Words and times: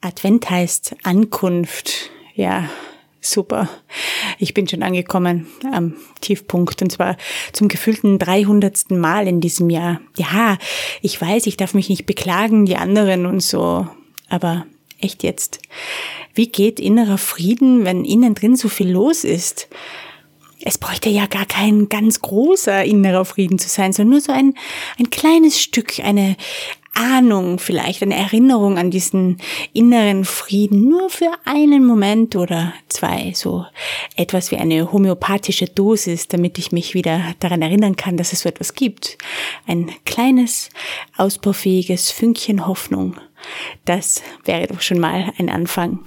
Advent 0.00 0.48
heißt 0.48 0.96
Ankunft. 1.02 2.10
Ja, 2.34 2.68
super. 3.20 3.68
Ich 4.38 4.54
bin 4.54 4.68
schon 4.68 4.82
angekommen 4.82 5.46
am 5.72 5.94
Tiefpunkt 6.20 6.82
und 6.82 6.90
zwar 6.90 7.16
zum 7.52 7.68
gefühlten 7.68 8.18
300. 8.18 8.90
Mal 8.90 9.26
in 9.26 9.40
diesem 9.40 9.70
Jahr. 9.70 10.00
Ja, 10.16 10.58
ich 11.02 11.20
weiß, 11.20 11.46
ich 11.46 11.56
darf 11.56 11.74
mich 11.74 11.88
nicht 11.88 12.06
beklagen, 12.06 12.66
die 12.66 12.76
anderen 12.76 13.26
und 13.26 13.42
so, 13.42 13.88
aber 14.28 14.66
echt 15.00 15.22
jetzt. 15.22 15.60
Wie 16.34 16.48
geht 16.48 16.80
innerer 16.80 17.18
Frieden, 17.18 17.84
wenn 17.84 18.04
innen 18.04 18.34
drin 18.34 18.56
so 18.56 18.68
viel 18.68 18.90
los 18.90 19.24
ist? 19.24 19.68
Es 20.60 20.78
bräuchte 20.78 21.08
ja 21.08 21.26
gar 21.26 21.46
kein 21.46 21.88
ganz 21.88 22.20
großer 22.20 22.84
innerer 22.84 23.24
Frieden 23.24 23.58
zu 23.58 23.68
sein, 23.68 23.92
sondern 23.92 24.10
nur 24.12 24.20
so 24.20 24.32
ein, 24.32 24.54
ein 24.98 25.10
kleines 25.10 25.60
Stück, 25.60 26.00
eine 26.00 26.36
Ahnung 26.96 27.58
vielleicht, 27.58 28.02
eine 28.02 28.16
Erinnerung 28.16 28.78
an 28.78 28.90
diesen 28.90 29.38
inneren 29.72 30.24
Frieden, 30.24 30.88
nur 30.88 31.10
für 31.10 31.30
einen 31.44 31.84
Moment 31.84 32.36
oder 32.36 32.72
zwei, 32.88 33.32
so 33.34 33.66
etwas 34.16 34.50
wie 34.50 34.56
eine 34.56 34.92
homöopathische 34.92 35.66
Dosis, 35.66 36.28
damit 36.28 36.58
ich 36.58 36.72
mich 36.72 36.94
wieder 36.94 37.34
daran 37.40 37.62
erinnern 37.62 37.96
kann, 37.96 38.16
dass 38.16 38.32
es 38.32 38.40
so 38.40 38.48
etwas 38.48 38.74
gibt. 38.74 39.18
Ein 39.66 39.90
kleines, 40.04 40.70
ausbaufähiges 41.16 42.10
Fünkchen 42.10 42.66
Hoffnung. 42.66 43.16
Das 43.84 44.22
wäre 44.44 44.66
doch 44.66 44.80
schon 44.80 44.98
mal 44.98 45.32
ein 45.38 45.50
Anfang. 45.50 46.00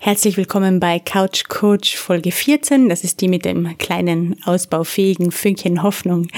Herzlich 0.00 0.36
willkommen 0.36 0.78
bei 0.78 1.00
Couch 1.00 1.48
Coach 1.48 1.96
Folge 1.96 2.30
14. 2.30 2.88
Das 2.88 3.02
ist 3.02 3.20
die 3.20 3.26
mit 3.26 3.44
dem 3.44 3.76
kleinen, 3.78 4.36
ausbaufähigen 4.44 5.32
Fünkchen 5.32 5.82
Hoffnung. 5.82 6.28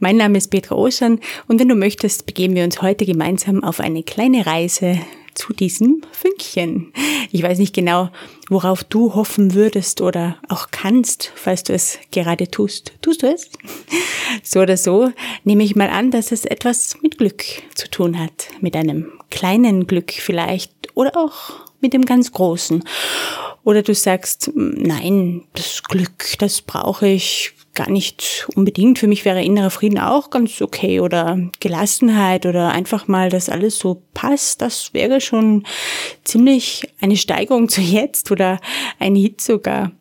Mein 0.00 0.16
Name 0.16 0.36
ist 0.36 0.48
Petra 0.48 0.74
Oschan 0.74 1.20
und 1.46 1.60
wenn 1.60 1.68
du 1.68 1.76
möchtest, 1.76 2.26
begeben 2.26 2.56
wir 2.56 2.64
uns 2.64 2.82
heute 2.82 3.06
gemeinsam 3.06 3.62
auf 3.62 3.78
eine 3.78 4.02
kleine 4.02 4.46
Reise 4.46 4.98
zu 5.34 5.52
diesem 5.52 6.02
Fünkchen. 6.10 6.92
Ich 7.30 7.42
weiß 7.42 7.58
nicht 7.58 7.74
genau, 7.74 8.10
worauf 8.48 8.82
du 8.82 9.14
hoffen 9.14 9.54
würdest 9.54 10.00
oder 10.00 10.36
auch 10.48 10.68
kannst, 10.72 11.32
falls 11.36 11.62
du 11.62 11.72
es 11.72 12.00
gerade 12.10 12.50
tust. 12.50 12.92
Tust 13.00 13.22
du 13.22 13.28
es? 13.28 13.48
So 14.42 14.60
oder 14.60 14.76
so 14.76 15.12
nehme 15.44 15.62
ich 15.62 15.76
mal 15.76 15.88
an, 15.88 16.10
dass 16.10 16.32
es 16.32 16.44
etwas 16.44 16.96
mit 17.00 17.18
Glück 17.18 17.44
zu 17.76 17.88
tun 17.88 18.18
hat. 18.18 18.48
Mit 18.60 18.74
einem 18.74 19.12
kleinen 19.30 19.86
Glück 19.86 20.12
vielleicht 20.12 20.72
oder 20.94 21.16
auch 21.16 21.64
mit 21.84 21.92
dem 21.92 22.06
ganz 22.06 22.32
Großen. 22.32 22.82
Oder 23.62 23.82
du 23.82 23.94
sagst, 23.94 24.50
nein, 24.54 25.42
das 25.52 25.82
Glück, 25.82 26.36
das 26.38 26.62
brauche 26.62 27.06
ich 27.06 27.52
gar 27.74 27.90
nicht 27.90 28.46
unbedingt. 28.54 28.98
Für 28.98 29.06
mich 29.06 29.24
wäre 29.24 29.42
innerer 29.42 29.70
Frieden 29.70 29.98
auch 29.98 30.30
ganz 30.30 30.62
okay. 30.62 31.00
Oder 31.00 31.50
Gelassenheit 31.60 32.46
oder 32.46 32.70
einfach 32.70 33.06
mal, 33.06 33.30
dass 33.30 33.48
alles 33.48 33.78
so 33.78 34.02
passt. 34.14 34.62
Das 34.62 34.94
wäre 34.94 35.20
schon 35.20 35.64
ziemlich 36.24 36.88
eine 37.00 37.16
Steigerung 37.16 37.68
zu 37.68 37.80
jetzt 37.80 38.30
oder 38.30 38.60
ein 38.98 39.14
Hit 39.14 39.40
sogar. 39.40 39.92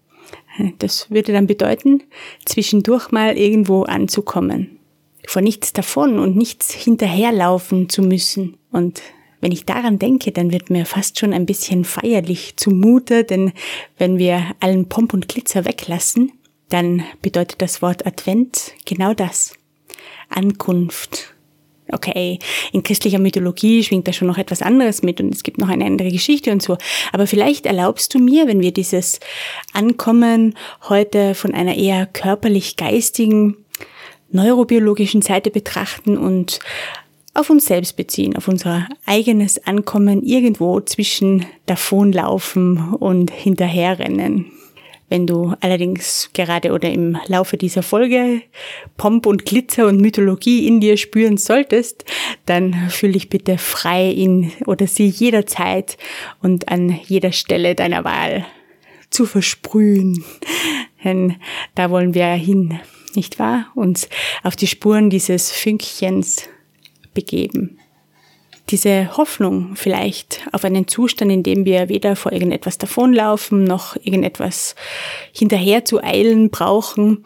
Das 0.79 1.09
würde 1.09 1.33
dann 1.33 1.47
bedeuten, 1.47 2.03
zwischendurch 2.45 3.11
mal 3.11 3.37
irgendwo 3.37 3.83
anzukommen. 3.83 4.77
Vor 5.25 5.41
nichts 5.41 5.73
davon 5.73 6.19
und 6.19 6.35
nichts 6.35 6.71
hinterherlaufen 6.71 7.89
zu 7.89 8.01
müssen. 8.01 8.57
Und 8.71 9.01
wenn 9.43 9.51
ich 9.51 9.65
daran 9.65 9.99
denke, 9.99 10.31
dann 10.31 10.53
wird 10.53 10.69
mir 10.69 10.85
fast 10.85 11.19
schon 11.19 11.33
ein 11.33 11.45
bisschen 11.45 11.83
feierlich 11.83 12.55
zumute, 12.55 13.25
denn 13.25 13.51
wenn 13.97 14.17
wir 14.17 14.55
allen 14.61 14.87
Pomp 14.87 15.13
und 15.13 15.27
Glitzer 15.27 15.65
weglassen, 15.65 16.31
dann 16.69 17.03
bedeutet 17.21 17.61
das 17.61 17.81
Wort 17.81 18.07
Advent 18.07 18.71
genau 18.85 19.13
das. 19.13 19.53
Ankunft. 20.29 21.33
Okay, 21.91 22.39
in 22.71 22.83
christlicher 22.83 23.19
Mythologie 23.19 23.83
schwingt 23.83 24.07
da 24.07 24.13
schon 24.13 24.29
noch 24.29 24.37
etwas 24.37 24.61
anderes 24.61 25.03
mit 25.03 25.19
und 25.19 25.35
es 25.35 25.43
gibt 25.43 25.57
noch 25.57 25.67
eine 25.67 25.85
andere 25.85 26.09
Geschichte 26.09 26.53
und 26.53 26.63
so. 26.63 26.77
Aber 27.11 27.27
vielleicht 27.27 27.65
erlaubst 27.65 28.13
du 28.13 28.19
mir, 28.19 28.47
wenn 28.47 28.61
wir 28.61 28.71
dieses 28.71 29.19
Ankommen 29.73 30.55
heute 30.87 31.35
von 31.35 31.53
einer 31.53 31.75
eher 31.75 32.05
körperlich-geistigen, 32.05 33.57
neurobiologischen 34.31 35.21
Seite 35.21 35.51
betrachten 35.51 36.17
und 36.17 36.59
auf 37.33 37.49
uns 37.49 37.65
selbst 37.65 37.95
beziehen, 37.95 38.35
auf 38.35 38.47
unser 38.47 38.87
eigenes 39.05 39.65
Ankommen 39.65 40.23
irgendwo 40.23 40.79
zwischen 40.81 41.45
davonlaufen 41.65 42.93
und 42.93 43.31
hinterherrennen. 43.31 44.51
Wenn 45.09 45.27
du 45.27 45.53
allerdings 45.59 46.31
gerade 46.33 46.71
oder 46.71 46.89
im 46.89 47.17
Laufe 47.27 47.57
dieser 47.57 47.83
Folge 47.83 48.41
Pomp 48.97 49.25
und 49.25 49.45
Glitzer 49.45 49.87
und 49.87 50.01
Mythologie 50.01 50.67
in 50.67 50.79
dir 50.79 50.97
spüren 50.97 51.37
solltest, 51.37 52.05
dann 52.45 52.89
fühl 52.89 53.11
dich 53.11 53.29
bitte 53.29 53.57
frei 53.57 54.09
in 54.09 54.51
oder 54.65 54.87
sie 54.87 55.07
jederzeit 55.07 55.97
und 56.41 56.69
an 56.69 56.97
jeder 57.05 57.31
Stelle 57.31 57.75
deiner 57.75 58.03
Wahl 58.03 58.45
zu 59.11 59.25
versprühen. 59.25 60.23
Denn 61.03 61.35
da 61.75 61.91
wollen 61.91 62.15
wir 62.15 62.25
hin, 62.27 62.79
nicht 63.13 63.37
wahr? 63.37 63.67
Uns 63.75 64.09
auf 64.41 64.55
die 64.55 64.67
Spuren 64.67 65.11
dieses 65.11 65.51
Fünkchens 65.51 66.49
begeben. 67.13 67.77
Diese 68.69 69.17
Hoffnung 69.17 69.75
vielleicht 69.75 70.41
auf 70.53 70.63
einen 70.63 70.87
Zustand, 70.87 71.31
in 71.31 71.43
dem 71.43 71.65
wir 71.65 71.89
weder 71.89 72.15
vor 72.15 72.31
irgendetwas 72.31 72.77
davonlaufen, 72.77 73.65
noch 73.65 73.97
irgendetwas 73.97 74.75
hinterher 75.33 75.83
zu 75.83 76.01
eilen 76.01 76.49
brauchen, 76.49 77.25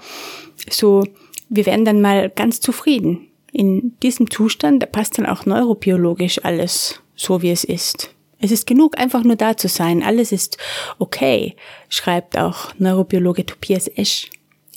so 0.69 1.03
wir 1.49 1.65
werden 1.65 1.85
dann 1.85 2.01
mal 2.01 2.29
ganz 2.29 2.59
zufrieden. 2.59 3.27
In 3.51 3.93
diesem 4.03 4.29
Zustand, 4.29 4.83
da 4.83 4.87
passt 4.87 5.17
dann 5.17 5.25
auch 5.25 5.45
neurobiologisch 5.45 6.43
alles 6.43 7.01
so, 7.15 7.41
wie 7.41 7.51
es 7.51 7.63
ist. 7.63 8.13
Es 8.39 8.51
ist 8.51 8.67
genug, 8.67 8.99
einfach 8.99 9.23
nur 9.23 9.35
da 9.35 9.57
zu 9.57 9.67
sein. 9.67 10.03
Alles 10.03 10.31
ist 10.31 10.57
okay, 10.99 11.55
schreibt 11.89 12.37
auch 12.37 12.73
Neurobiologe 12.77 13.45
Tobias 13.45 13.87
Esch. 13.87 14.29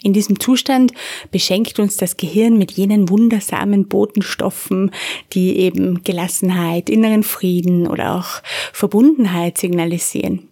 In 0.02 0.14
diesem 0.14 0.40
Zustand 0.40 0.92
beschenkt 1.30 1.78
uns 1.78 1.96
das 1.96 2.16
Gehirn 2.16 2.56
mit 2.56 2.72
jenen 2.72 3.10
wundersamen 3.10 3.86
Botenstoffen, 3.86 4.92
die 5.32 5.58
eben 5.58 6.02
Gelassenheit, 6.04 6.88
inneren 6.88 7.22
Frieden 7.22 7.86
oder 7.86 8.16
auch 8.16 8.42
Verbundenheit 8.72 9.58
signalisieren. 9.58 10.48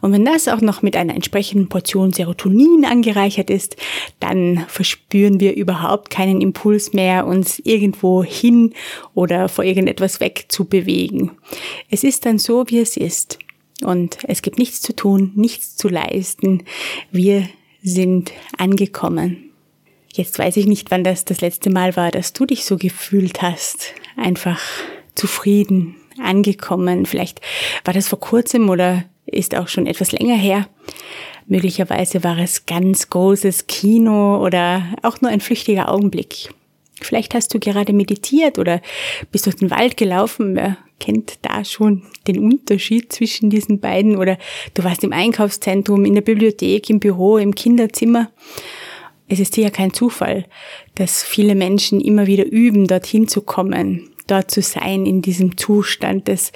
Und 0.00 0.12
wenn 0.12 0.24
das 0.24 0.48
auch 0.48 0.60
noch 0.60 0.82
mit 0.82 0.96
einer 0.96 1.14
entsprechenden 1.14 1.68
Portion 1.68 2.12
Serotonin 2.12 2.84
angereichert 2.84 3.50
ist, 3.50 3.76
dann 4.20 4.64
verspüren 4.68 5.40
wir 5.40 5.54
überhaupt 5.54 6.10
keinen 6.10 6.40
Impuls 6.40 6.92
mehr, 6.92 7.26
uns 7.26 7.60
irgendwo 7.60 8.24
hin 8.24 8.74
oder 9.14 9.48
vor 9.48 9.64
irgendetwas 9.64 10.20
wegzubewegen. 10.20 11.32
Es 11.90 12.04
ist 12.04 12.26
dann 12.26 12.38
so, 12.38 12.64
wie 12.68 12.78
es 12.78 12.96
ist. 12.96 13.38
Und 13.84 14.18
es 14.24 14.42
gibt 14.42 14.58
nichts 14.58 14.80
zu 14.80 14.94
tun, 14.94 15.32
nichts 15.36 15.76
zu 15.76 15.88
leisten. 15.88 16.64
Wir 17.12 17.48
sind 17.88 18.32
angekommen. 18.56 19.50
Jetzt 20.12 20.38
weiß 20.38 20.56
ich 20.56 20.66
nicht, 20.66 20.90
wann 20.90 21.04
das 21.04 21.24
das 21.24 21.40
letzte 21.40 21.70
Mal 21.70 21.96
war, 21.96 22.10
dass 22.10 22.32
du 22.32 22.46
dich 22.46 22.64
so 22.64 22.76
gefühlt 22.76 23.42
hast. 23.42 23.94
Einfach 24.16 24.60
zufrieden, 25.14 25.96
angekommen. 26.22 27.06
Vielleicht 27.06 27.40
war 27.84 27.94
das 27.94 28.08
vor 28.08 28.20
kurzem 28.20 28.68
oder 28.70 29.04
ist 29.26 29.54
auch 29.54 29.68
schon 29.68 29.86
etwas 29.86 30.12
länger 30.12 30.36
her. 30.36 30.68
Möglicherweise 31.46 32.24
war 32.24 32.38
es 32.38 32.66
ganz 32.66 33.10
großes 33.10 33.66
Kino 33.66 34.44
oder 34.44 34.82
auch 35.02 35.20
nur 35.20 35.30
ein 35.30 35.40
flüchtiger 35.40 35.90
Augenblick. 35.90 36.50
Vielleicht 37.00 37.34
hast 37.34 37.54
du 37.54 37.58
gerade 37.58 37.92
meditiert 37.92 38.58
oder 38.58 38.80
bist 39.30 39.46
durch 39.46 39.56
den 39.56 39.70
Wald 39.70 39.96
gelaufen. 39.96 40.56
Wer 40.56 40.76
kennt 41.00 41.38
da 41.42 41.64
schon 41.64 42.02
den 42.26 42.38
Unterschied 42.38 43.12
zwischen 43.12 43.50
diesen 43.50 43.80
beiden? 43.80 44.16
Oder 44.16 44.38
du 44.74 44.84
warst 44.84 45.04
im 45.04 45.12
Einkaufszentrum, 45.12 46.04
in 46.04 46.14
der 46.14 46.22
Bibliothek, 46.22 46.90
im 46.90 47.00
Büro, 47.00 47.38
im 47.38 47.54
Kinderzimmer. 47.54 48.30
Es 49.28 49.40
ist 49.40 49.54
sicher 49.54 49.70
kein 49.70 49.92
Zufall, 49.92 50.46
dass 50.94 51.22
viele 51.22 51.54
Menschen 51.54 52.00
immer 52.00 52.26
wieder 52.26 52.46
üben, 52.46 52.86
dorthin 52.86 53.28
zu 53.28 53.42
kommen, 53.42 54.10
dort 54.26 54.50
zu 54.50 54.62
sein, 54.62 55.04
in 55.04 55.20
diesem 55.22 55.56
Zustand, 55.58 56.28
dass 56.28 56.52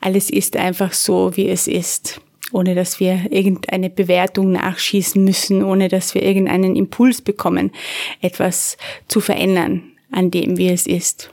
alles 0.00 0.28
ist 0.30 0.56
einfach 0.56 0.92
so, 0.92 1.36
wie 1.36 1.48
es 1.48 1.66
ist 1.66 2.20
ohne 2.52 2.74
dass 2.74 3.00
wir 3.00 3.30
irgendeine 3.30 3.90
Bewertung 3.90 4.52
nachschießen 4.52 5.22
müssen, 5.22 5.62
ohne 5.62 5.88
dass 5.88 6.14
wir 6.14 6.22
irgendeinen 6.22 6.76
Impuls 6.76 7.22
bekommen, 7.22 7.70
etwas 8.20 8.76
zu 9.08 9.20
verändern 9.20 9.82
an 10.10 10.30
dem, 10.30 10.56
wie 10.56 10.68
es 10.68 10.86
ist. 10.86 11.32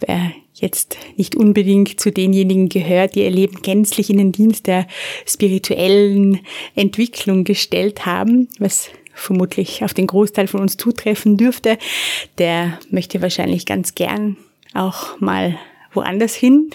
Wer 0.00 0.32
jetzt 0.54 0.96
nicht 1.16 1.36
unbedingt 1.36 2.00
zu 2.00 2.12
denjenigen 2.12 2.68
gehört, 2.68 3.14
die 3.14 3.22
ihr 3.22 3.30
Leben 3.30 3.62
gänzlich 3.62 4.10
in 4.10 4.18
den 4.18 4.32
Dienst 4.32 4.66
der 4.66 4.86
spirituellen 5.26 6.40
Entwicklung 6.74 7.44
gestellt 7.44 8.06
haben, 8.06 8.48
was 8.58 8.90
vermutlich 9.14 9.84
auf 9.84 9.94
den 9.94 10.06
Großteil 10.06 10.46
von 10.46 10.60
uns 10.60 10.76
zutreffen 10.76 11.36
dürfte, 11.36 11.78
der 12.38 12.78
möchte 12.90 13.20
wahrscheinlich 13.22 13.66
ganz 13.66 13.94
gern 13.94 14.36
auch 14.74 15.18
mal 15.20 15.58
woanders 15.92 16.34
hin. 16.34 16.70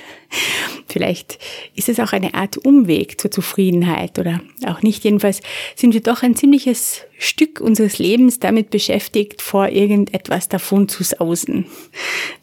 Vielleicht 0.88 1.40
ist 1.76 1.90
es 1.90 2.00
auch 2.00 2.14
eine 2.14 2.34
Art 2.34 2.58
Umweg 2.58 3.20
zur 3.20 3.32
Zufriedenheit 3.32 4.20
oder 4.20 4.42
auch 4.66 4.82
nicht. 4.82 5.04
Jedenfalls 5.04 5.42
sind 5.76 5.94
wir 5.94 6.02
doch 6.02 6.24
ein 6.24 6.36
ziemliches 6.36 7.02
Stück 7.18 7.60
unseres 7.60 7.98
Lebens 7.98 8.40
damit 8.40 8.70
beschäftigt, 8.70 9.42
vor 9.42 9.70
irgendetwas 9.70 10.50
davon 10.50 10.88
zu 10.88 11.04
sausen, 11.04 11.66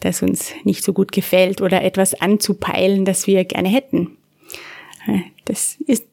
das 0.01 0.23
uns 0.23 0.53
nicht 0.65 0.83
so 0.85 0.93
gut 0.93 1.13
gefällt 1.13 1.61
oder 1.61 1.83
etwas 1.83 2.15
anzupeilen, 2.15 3.05
das 3.05 3.27
wir 3.27 3.45
gerne 3.45 3.69
hätten. 3.69 4.17
Das 5.45 5.77
ist 5.87 6.07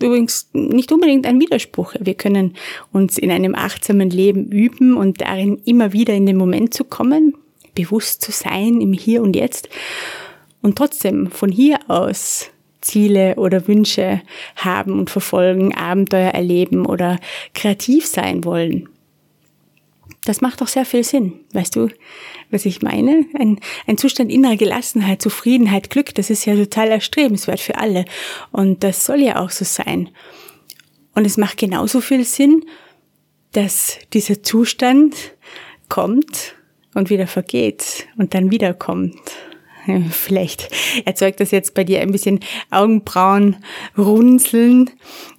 übrigens 0.00 0.48
nicht 0.52 0.92
unbedingt 0.92 1.26
ein 1.26 1.40
Widerspruch. 1.40 1.94
Wir 1.98 2.14
können 2.14 2.54
uns 2.92 3.18
in 3.18 3.30
einem 3.30 3.54
achtsamen 3.54 4.10
Leben 4.10 4.50
üben 4.50 4.96
und 4.96 5.20
darin 5.20 5.60
immer 5.64 5.92
wieder 5.92 6.14
in 6.14 6.26
den 6.26 6.36
Moment 6.36 6.72
zu 6.72 6.84
kommen, 6.84 7.34
bewusst 7.78 8.22
zu 8.22 8.32
sein 8.32 8.80
im 8.80 8.92
Hier 8.92 9.22
und 9.22 9.36
Jetzt 9.36 9.68
und 10.62 10.76
trotzdem 10.76 11.30
von 11.30 11.52
hier 11.52 11.78
aus 11.86 12.50
Ziele 12.80 13.36
oder 13.36 13.68
Wünsche 13.68 14.20
haben 14.56 14.98
und 14.98 15.10
verfolgen, 15.10 15.74
Abenteuer 15.74 16.30
erleben 16.30 16.86
oder 16.86 17.20
kreativ 17.54 18.06
sein 18.06 18.44
wollen. 18.44 18.88
Das 20.24 20.40
macht 20.40 20.60
doch 20.60 20.66
sehr 20.66 20.84
viel 20.84 21.04
Sinn. 21.04 21.34
Weißt 21.52 21.76
du, 21.76 21.88
was 22.50 22.66
ich 22.66 22.82
meine? 22.82 23.24
Ein, 23.38 23.60
ein 23.86 23.96
Zustand 23.96 24.32
innerer 24.32 24.56
Gelassenheit, 24.56 25.22
Zufriedenheit, 25.22 25.88
Glück, 25.88 26.14
das 26.16 26.30
ist 26.30 26.44
ja 26.44 26.56
total 26.56 26.88
erstrebenswert 26.88 27.60
für 27.60 27.78
alle. 27.78 28.04
Und 28.50 28.82
das 28.82 29.04
soll 29.06 29.20
ja 29.20 29.40
auch 29.40 29.50
so 29.50 29.64
sein. 29.64 30.10
Und 31.14 31.24
es 31.24 31.36
macht 31.36 31.58
genauso 31.58 32.00
viel 32.00 32.24
Sinn, 32.24 32.64
dass 33.52 33.98
dieser 34.12 34.42
Zustand 34.42 35.14
kommt 35.88 36.57
und 36.98 37.10
wieder 37.10 37.26
vergeht 37.26 38.06
und 38.18 38.34
dann 38.34 38.50
wiederkommt. 38.50 39.18
Vielleicht 40.10 40.68
erzeugt 41.06 41.40
das 41.40 41.50
jetzt 41.50 41.72
bei 41.72 41.82
dir 41.82 42.02
ein 42.02 42.12
bisschen 42.12 42.40
Augenbrauen 42.70 43.56
runzeln. 43.96 44.90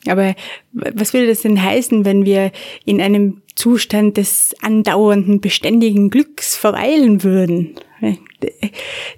Aber 0.08 0.34
was 0.72 1.14
würde 1.14 1.28
das 1.28 1.42
denn 1.42 1.62
heißen, 1.62 2.04
wenn 2.04 2.26
wir 2.26 2.52
in 2.84 3.00
einem 3.00 3.44
Zustand 3.54 4.18
des 4.18 4.56
andauernden, 4.62 5.40
beständigen 5.40 6.10
Glücks 6.10 6.56
verweilen 6.56 7.24
würden? 7.24 7.76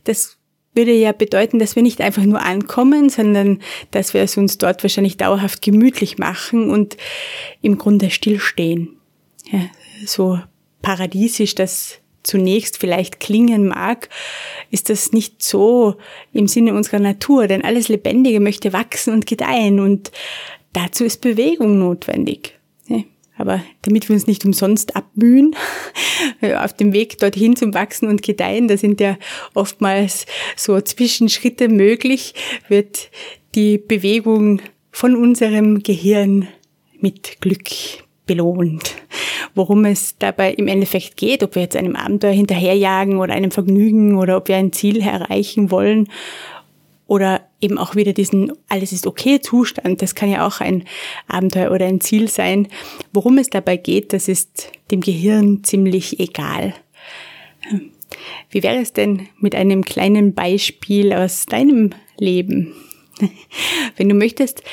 Das 0.03 0.37
würde 0.75 0.91
ja 0.91 1.13
bedeuten, 1.13 1.59
dass 1.59 1.77
wir 1.77 1.83
nicht 1.83 2.01
einfach 2.01 2.23
nur 2.23 2.41
ankommen, 2.41 3.07
sondern 3.09 3.59
dass 3.91 4.13
wir 4.13 4.21
es 4.21 4.35
uns 4.35 4.57
dort 4.57 4.83
wahrscheinlich 4.83 5.15
dauerhaft 5.15 5.61
gemütlich 5.61 6.17
machen 6.17 6.69
und 6.69 6.97
im 7.61 7.77
Grunde 7.77 8.09
stillstehen. 8.09 8.97
Ja, 9.49 9.61
so 10.05 10.39
paradiesisch 10.81 11.55
das 11.55 12.00
zunächst 12.23 12.77
vielleicht 12.77 13.19
klingen 13.19 13.67
mag, 13.67 14.09
ist 14.69 14.89
das 14.89 15.11
nicht 15.11 15.41
so 15.43 15.95
im 16.33 16.47
Sinne 16.47 16.73
unserer 16.73 16.99
Natur, 16.99 17.47
denn 17.47 17.63
alles 17.63 17.87
Lebendige 17.87 18.39
möchte 18.39 18.73
wachsen 18.73 19.13
und 19.13 19.25
gedeihen 19.25 19.79
und 19.79 20.11
dazu 20.73 21.03
ist 21.03 21.21
Bewegung 21.21 21.79
notwendig. 21.79 22.61
Aber 23.41 23.63
damit 23.81 24.07
wir 24.07 24.13
uns 24.13 24.27
nicht 24.27 24.45
umsonst 24.45 24.95
abmühen, 24.95 25.55
auf 26.57 26.73
dem 26.73 26.93
Weg 26.93 27.17
dorthin 27.17 27.55
zum 27.55 27.73
Wachsen 27.73 28.07
und 28.07 28.21
Gedeihen, 28.21 28.67
da 28.67 28.77
sind 28.77 29.01
ja 29.01 29.17
oftmals 29.55 30.27
so 30.55 30.79
Zwischenschritte 30.79 31.67
möglich, 31.67 32.35
wird 32.67 33.09
die 33.55 33.79
Bewegung 33.79 34.61
von 34.91 35.15
unserem 35.15 35.81
Gehirn 35.81 36.49
mit 36.99 37.41
Glück 37.41 37.69
belohnt 38.25 38.95
worum 39.55 39.85
es 39.85 40.17
dabei 40.17 40.53
im 40.53 40.67
Endeffekt 40.67 41.17
geht, 41.17 41.43
ob 41.43 41.55
wir 41.55 41.63
jetzt 41.63 41.75
einem 41.75 41.95
Abenteuer 41.95 42.31
hinterherjagen 42.31 43.17
oder 43.17 43.33
einem 43.33 43.51
Vergnügen 43.51 44.17
oder 44.17 44.37
ob 44.37 44.47
wir 44.47 44.57
ein 44.57 44.71
Ziel 44.71 45.01
erreichen 45.01 45.71
wollen 45.71 46.07
oder 47.07 47.41
eben 47.59 47.77
auch 47.77 47.95
wieder 47.95 48.13
diesen 48.13 48.53
alles 48.69 48.93
ist 48.93 49.05
okay 49.05 49.41
Zustand, 49.41 50.01
das 50.01 50.15
kann 50.15 50.31
ja 50.31 50.47
auch 50.47 50.61
ein 50.61 50.85
Abenteuer 51.27 51.71
oder 51.71 51.85
ein 51.85 51.99
Ziel 51.99 52.29
sein. 52.29 52.69
Worum 53.11 53.37
es 53.37 53.49
dabei 53.49 53.77
geht, 53.77 54.13
das 54.13 54.27
ist 54.27 54.71
dem 54.91 55.01
Gehirn 55.01 55.63
ziemlich 55.63 56.19
egal. 56.19 56.73
Wie 58.49 58.63
wäre 58.63 58.77
es 58.77 58.93
denn 58.93 59.27
mit 59.39 59.55
einem 59.55 59.83
kleinen 59.83 60.33
Beispiel 60.33 61.11
aus 61.13 61.45
deinem 61.45 61.91
Leben? 62.17 62.73
Wenn 63.97 64.07
du 64.07 64.15
möchtest, 64.15 64.63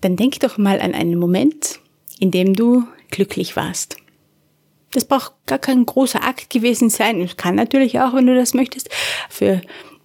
dann 0.00 0.16
denk 0.16 0.38
doch 0.40 0.58
mal 0.58 0.80
an 0.80 0.94
einen 0.94 1.18
Moment, 1.18 1.80
in 2.18 2.30
dem 2.30 2.54
du 2.54 2.84
glücklich 3.10 3.56
warst. 3.56 3.96
Das 4.92 5.04
braucht 5.04 5.32
gar 5.46 5.58
kein 5.58 5.84
großer 5.84 6.24
Akt 6.24 6.50
gewesen 6.50 6.90
sein. 6.90 7.20
Es 7.20 7.36
kann 7.36 7.54
natürlich 7.54 8.00
auch, 8.00 8.14
wenn 8.14 8.26
du 8.26 8.34
das 8.34 8.54
möchtest. 8.54 8.88
Für 9.28 9.60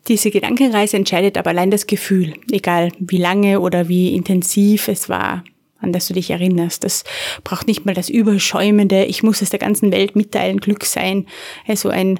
diese 0.08 0.32
Gedankenreise 0.32 0.98
entscheidet 0.98 1.38
aber 1.38 1.52
allein 1.52 1.72
das 1.72 1.88
Gefühl, 1.88 2.34
egal 2.52 2.92
wie 3.00 3.18
lange 3.18 3.60
oder 3.60 3.88
wie 3.88 4.14
intensiv 4.14 4.88
es 4.88 5.10
war, 5.10 5.44
an 5.80 5.94
das 5.94 6.08
du 6.08 6.14
dich 6.14 6.30
erinnerst. 6.30 6.84
Das 6.84 7.04
braucht 7.44 7.68
nicht 7.68 7.86
mal 7.86 7.94
das 7.94 8.10
überschäumende, 8.10 9.06
ich 9.06 9.24
muss 9.24 9.42
es 9.42 9.50
der 9.50 9.60
ganzen 9.60 9.92
Welt 9.92 10.16
mitteilen, 10.16 10.60
Glück 10.60 10.86
sein. 10.86 11.28
Also 11.68 11.90
ein 11.90 12.20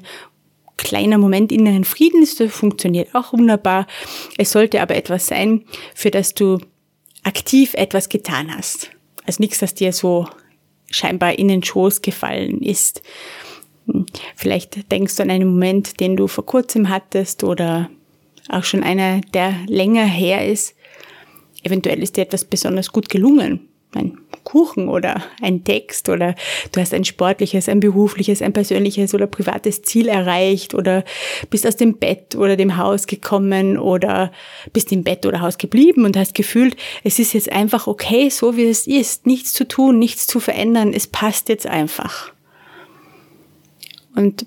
kleiner 0.76 1.18
Moment 1.18 1.52
inneren 1.52 1.84
Friedens, 1.84 2.36
das 2.36 2.52
funktioniert 2.52 3.14
auch 3.14 3.32
wunderbar. 3.32 3.86
Es 4.38 4.52
sollte 4.52 4.80
aber 4.80 4.96
etwas 4.96 5.26
sein, 5.26 5.64
für 5.94 6.10
das 6.10 6.34
du 6.34 6.58
aktiv 7.24 7.74
etwas 7.74 8.08
getan 8.08 8.54
hast. 8.56 8.90
Also 9.26 9.42
nichts, 9.42 9.58
das 9.58 9.74
dir 9.74 9.92
so 9.92 10.28
scheinbar 10.90 11.38
in 11.38 11.48
den 11.48 11.62
Schoß 11.62 12.02
gefallen 12.02 12.60
ist. 12.62 13.02
Vielleicht 14.36 14.90
denkst 14.92 15.16
du 15.16 15.22
an 15.22 15.30
einen 15.30 15.48
Moment, 15.48 16.00
den 16.00 16.16
du 16.16 16.28
vor 16.28 16.46
kurzem 16.46 16.88
hattest 16.88 17.44
oder 17.44 17.90
auch 18.48 18.64
schon 18.64 18.82
einer, 18.82 19.20
der 19.20 19.54
länger 19.66 20.04
her 20.04 20.46
ist. 20.46 20.74
Eventuell 21.62 22.02
ist 22.02 22.16
dir 22.16 22.22
etwas 22.22 22.44
besonders 22.44 22.92
gut 22.92 23.08
gelungen 23.08 23.68
ein 23.94 24.18
Kuchen 24.44 24.88
oder 24.88 25.22
ein 25.40 25.64
Text 25.64 26.08
oder 26.08 26.34
du 26.72 26.80
hast 26.80 26.94
ein 26.94 27.04
sportliches, 27.04 27.68
ein 27.68 27.80
berufliches, 27.80 28.42
ein 28.42 28.52
persönliches 28.52 29.14
oder 29.14 29.26
privates 29.26 29.82
Ziel 29.82 30.08
erreicht 30.08 30.74
oder 30.74 31.04
bist 31.50 31.66
aus 31.66 31.76
dem 31.76 31.98
Bett 31.98 32.34
oder 32.34 32.56
dem 32.56 32.76
Haus 32.76 33.06
gekommen 33.06 33.78
oder 33.78 34.32
bist 34.72 34.92
im 34.92 35.04
Bett 35.04 35.26
oder 35.26 35.40
Haus 35.40 35.58
geblieben 35.58 36.04
und 36.04 36.16
hast 36.16 36.34
gefühlt, 36.34 36.76
es 37.04 37.18
ist 37.18 37.34
jetzt 37.34 37.52
einfach 37.52 37.86
okay, 37.86 38.28
so 38.30 38.56
wie 38.56 38.64
es 38.64 38.86
ist, 38.86 39.26
nichts 39.26 39.52
zu 39.52 39.66
tun, 39.66 39.98
nichts 39.98 40.26
zu 40.26 40.40
verändern, 40.40 40.92
es 40.92 41.06
passt 41.06 41.48
jetzt 41.48 41.66
einfach. 41.66 42.32
Und 44.14 44.46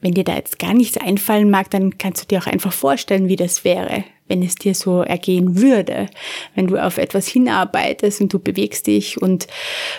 wenn 0.00 0.14
dir 0.14 0.24
da 0.24 0.36
jetzt 0.36 0.58
gar 0.58 0.74
nichts 0.74 0.98
einfallen 0.98 1.50
mag, 1.50 1.70
dann 1.70 1.98
kannst 1.98 2.22
du 2.22 2.26
dir 2.26 2.40
auch 2.40 2.46
einfach 2.46 2.72
vorstellen, 2.72 3.28
wie 3.28 3.36
das 3.36 3.64
wäre, 3.64 4.04
wenn 4.28 4.42
es 4.42 4.54
dir 4.56 4.74
so 4.74 5.02
ergehen 5.02 5.60
würde, 5.60 6.08
wenn 6.54 6.66
du 6.66 6.82
auf 6.82 6.98
etwas 6.98 7.26
hinarbeitest 7.28 8.20
und 8.20 8.32
du 8.32 8.38
bewegst 8.38 8.86
dich 8.86 9.20
und 9.20 9.46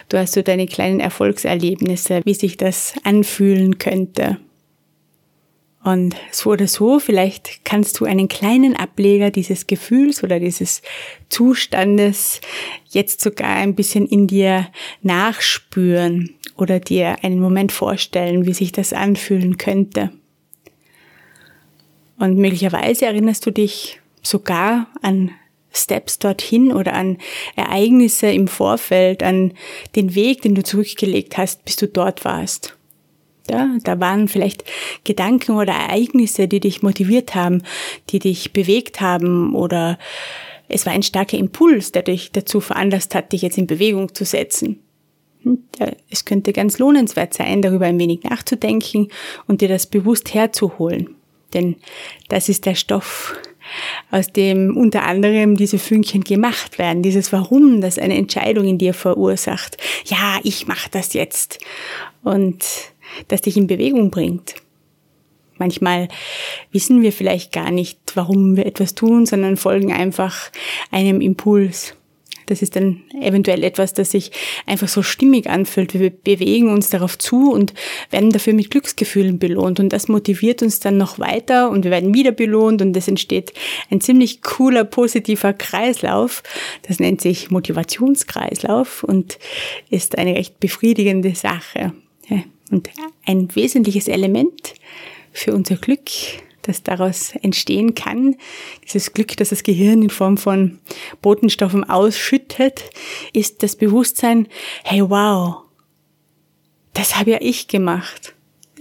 du 0.09 0.17
hast 0.17 0.33
so 0.33 0.41
deine 0.41 0.65
kleinen 0.65 0.99
Erfolgserlebnisse, 0.99 2.21
wie 2.25 2.33
sich 2.33 2.57
das 2.57 2.93
anfühlen 3.03 3.77
könnte. 3.77 4.37
Und 5.83 6.17
so 6.31 6.49
oder 6.49 6.67
so, 6.67 6.99
vielleicht 6.99 7.63
kannst 7.63 7.99
du 7.99 8.05
einen 8.05 8.27
kleinen 8.27 8.75
Ableger 8.75 9.31
dieses 9.31 9.67
Gefühls 9.67 10.21
oder 10.21 10.37
dieses 10.37 10.81
Zustandes 11.29 12.41
jetzt 12.89 13.21
sogar 13.21 13.55
ein 13.55 13.73
bisschen 13.73 14.05
in 14.05 14.27
dir 14.27 14.67
nachspüren 15.01 16.35
oder 16.57 16.81
dir 16.81 17.23
einen 17.23 17.39
Moment 17.39 17.71
vorstellen, 17.71 18.45
wie 18.45 18.53
sich 18.53 18.73
das 18.73 18.91
anfühlen 18.91 19.57
könnte. 19.57 20.11
Und 22.19 22.37
möglicherweise 22.37 23.05
erinnerst 23.05 23.45
du 23.45 23.51
dich 23.51 24.01
sogar 24.29 24.87
an 25.01 25.31
Steps 25.71 26.19
dorthin 26.19 26.71
oder 26.71 26.93
an 26.93 27.17
Ereignisse 27.55 28.27
im 28.27 28.47
Vorfeld, 28.47 29.23
an 29.23 29.53
den 29.95 30.15
Weg, 30.15 30.41
den 30.41 30.55
du 30.55 30.63
zurückgelegt 30.63 31.37
hast, 31.37 31.65
bis 31.65 31.75
du 31.75 31.87
dort 31.87 32.25
warst. 32.25 32.75
Ja, 33.49 33.77
da 33.83 33.99
waren 33.99 34.27
vielleicht 34.27 34.65
Gedanken 35.05 35.53
oder 35.53 35.71
Ereignisse, 35.71 36.47
die 36.47 36.59
dich 36.59 36.81
motiviert 36.81 37.33
haben, 37.33 37.63
die 38.09 38.19
dich 38.19 38.51
bewegt 38.51 38.99
haben 38.99 39.55
oder 39.55 39.97
es 40.67 40.85
war 40.85 40.91
ein 40.91 41.03
starker 41.03 41.37
Impuls, 41.37 41.93
der 41.93 42.03
dich 42.03 42.31
dazu 42.33 42.59
veranlasst 42.59 43.15
hat, 43.15 43.31
dich 43.31 43.41
jetzt 43.41 43.57
in 43.57 43.67
Bewegung 43.67 44.13
zu 44.13 44.25
setzen. 44.25 44.81
Hm, 45.43 45.63
es 46.09 46.25
könnte 46.25 46.51
ganz 46.51 46.77
lohnenswert 46.77 47.33
sein, 47.33 47.61
darüber 47.61 47.85
ein 47.85 47.99
wenig 47.99 48.23
nachzudenken 48.23 49.07
und 49.47 49.61
dir 49.61 49.69
das 49.69 49.87
bewusst 49.87 50.33
herzuholen. 50.33 51.15
Denn 51.53 51.77
das 52.27 52.49
ist 52.49 52.65
der 52.65 52.75
Stoff, 52.75 53.33
aus 54.11 54.31
dem 54.31 54.75
unter 54.77 55.03
anderem 55.03 55.57
diese 55.57 55.79
Fünkchen 55.79 56.23
gemacht 56.23 56.77
werden, 56.77 57.03
dieses 57.03 57.31
Warum, 57.33 57.81
das 57.81 57.99
eine 57.99 58.15
Entscheidung 58.15 58.65
in 58.65 58.77
dir 58.77 58.93
verursacht. 58.93 59.77
Ja, 60.05 60.39
ich 60.43 60.67
mache 60.67 60.89
das 60.91 61.13
jetzt. 61.13 61.59
Und 62.23 62.63
das 63.27 63.41
dich 63.41 63.57
in 63.57 63.67
Bewegung 63.67 64.11
bringt. 64.11 64.55
Manchmal 65.57 66.07
wissen 66.71 67.01
wir 67.01 67.11
vielleicht 67.11 67.51
gar 67.51 67.71
nicht, 67.71 67.99
warum 68.15 68.55
wir 68.55 68.65
etwas 68.65 68.95
tun, 68.95 69.25
sondern 69.25 69.57
folgen 69.57 69.91
einfach 69.91 70.51
einem 70.91 71.19
Impuls. 71.19 71.96
Das 72.47 72.61
ist 72.61 72.75
dann 72.75 73.03
eventuell 73.21 73.63
etwas, 73.63 73.93
das 73.93 74.11
sich 74.11 74.31
einfach 74.65 74.87
so 74.87 75.03
stimmig 75.03 75.47
anfühlt. 75.47 75.93
Wir 75.93 76.09
bewegen 76.09 76.69
uns 76.69 76.89
darauf 76.89 77.17
zu 77.17 77.51
und 77.51 77.73
werden 78.09 78.31
dafür 78.31 78.53
mit 78.53 78.71
Glücksgefühlen 78.71 79.37
belohnt. 79.37 79.79
Und 79.79 79.93
das 79.93 80.07
motiviert 80.07 80.63
uns 80.63 80.79
dann 80.79 80.97
noch 80.97 81.19
weiter 81.19 81.69
und 81.69 81.83
wir 81.83 81.91
werden 81.91 82.13
wieder 82.13 82.31
belohnt 82.31 82.81
und 82.81 82.97
es 82.97 83.07
entsteht 83.07 83.53
ein 83.91 84.01
ziemlich 84.01 84.41
cooler, 84.41 84.83
positiver 84.83 85.53
Kreislauf. 85.53 86.41
Das 86.87 86.99
nennt 86.99 87.21
sich 87.21 87.51
Motivationskreislauf 87.51 89.03
und 89.03 89.37
ist 89.89 90.17
eine 90.17 90.35
recht 90.35 90.59
befriedigende 90.59 91.35
Sache. 91.35 91.93
Und 92.69 92.89
ein 93.25 93.55
wesentliches 93.55 94.07
Element 94.07 94.73
für 95.31 95.53
unser 95.53 95.75
Glück 95.75 96.09
das 96.67 96.83
daraus 96.83 97.33
entstehen 97.41 97.95
kann. 97.95 98.35
Dieses 98.83 99.13
Glück, 99.13 99.35
das 99.37 99.49
das 99.49 99.63
Gehirn 99.63 100.03
in 100.03 100.09
Form 100.09 100.37
von 100.37 100.79
Botenstoffen 101.21 101.83
ausschüttet, 101.83 102.83
ist 103.33 103.63
das 103.63 103.75
Bewusstsein, 103.75 104.47
hey 104.83 105.01
wow, 105.09 105.57
das 106.93 107.17
habe 107.17 107.31
ja 107.31 107.37
ich 107.41 107.67
gemacht. 107.67 108.33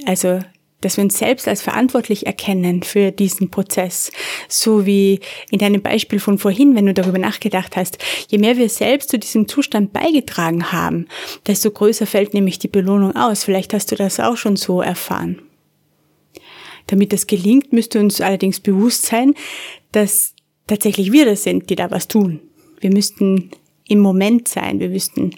Also, 0.04 0.40
dass 0.80 0.96
wir 0.96 1.04
uns 1.04 1.18
selbst 1.18 1.48
als 1.48 1.62
verantwortlich 1.62 2.26
erkennen 2.26 2.82
für 2.82 3.10
diesen 3.10 3.50
Prozess. 3.50 4.12
So 4.48 4.86
wie 4.86 5.20
in 5.50 5.58
deinem 5.58 5.82
Beispiel 5.82 6.20
von 6.20 6.38
vorhin, 6.38 6.74
wenn 6.74 6.86
du 6.86 6.94
darüber 6.94 7.18
nachgedacht 7.18 7.76
hast, 7.76 7.98
je 8.28 8.38
mehr 8.38 8.56
wir 8.56 8.68
selbst 8.68 9.10
zu 9.10 9.18
diesem 9.18 9.48
Zustand 9.48 9.92
beigetragen 9.92 10.72
haben, 10.72 11.06
desto 11.46 11.70
größer 11.70 12.06
fällt 12.06 12.34
nämlich 12.34 12.58
die 12.58 12.68
Belohnung 12.68 13.16
aus. 13.16 13.44
Vielleicht 13.44 13.72
hast 13.74 13.90
du 13.90 13.96
das 13.96 14.20
auch 14.20 14.36
schon 14.36 14.56
so 14.56 14.80
erfahren. 14.80 15.40
Damit 16.86 17.12
das 17.12 17.26
gelingt, 17.26 17.72
müsste 17.72 18.00
uns 18.00 18.20
allerdings 18.20 18.60
bewusst 18.60 19.06
sein, 19.06 19.34
dass 19.92 20.34
tatsächlich 20.66 21.12
wir 21.12 21.24
das 21.24 21.42
sind, 21.42 21.70
die 21.70 21.76
da 21.76 21.90
was 21.90 22.08
tun. 22.08 22.40
Wir 22.80 22.92
müssten 22.92 23.50
im 23.88 24.00
Moment 24.00 24.48
sein, 24.48 24.80
wir 24.80 24.88
müssten 24.88 25.30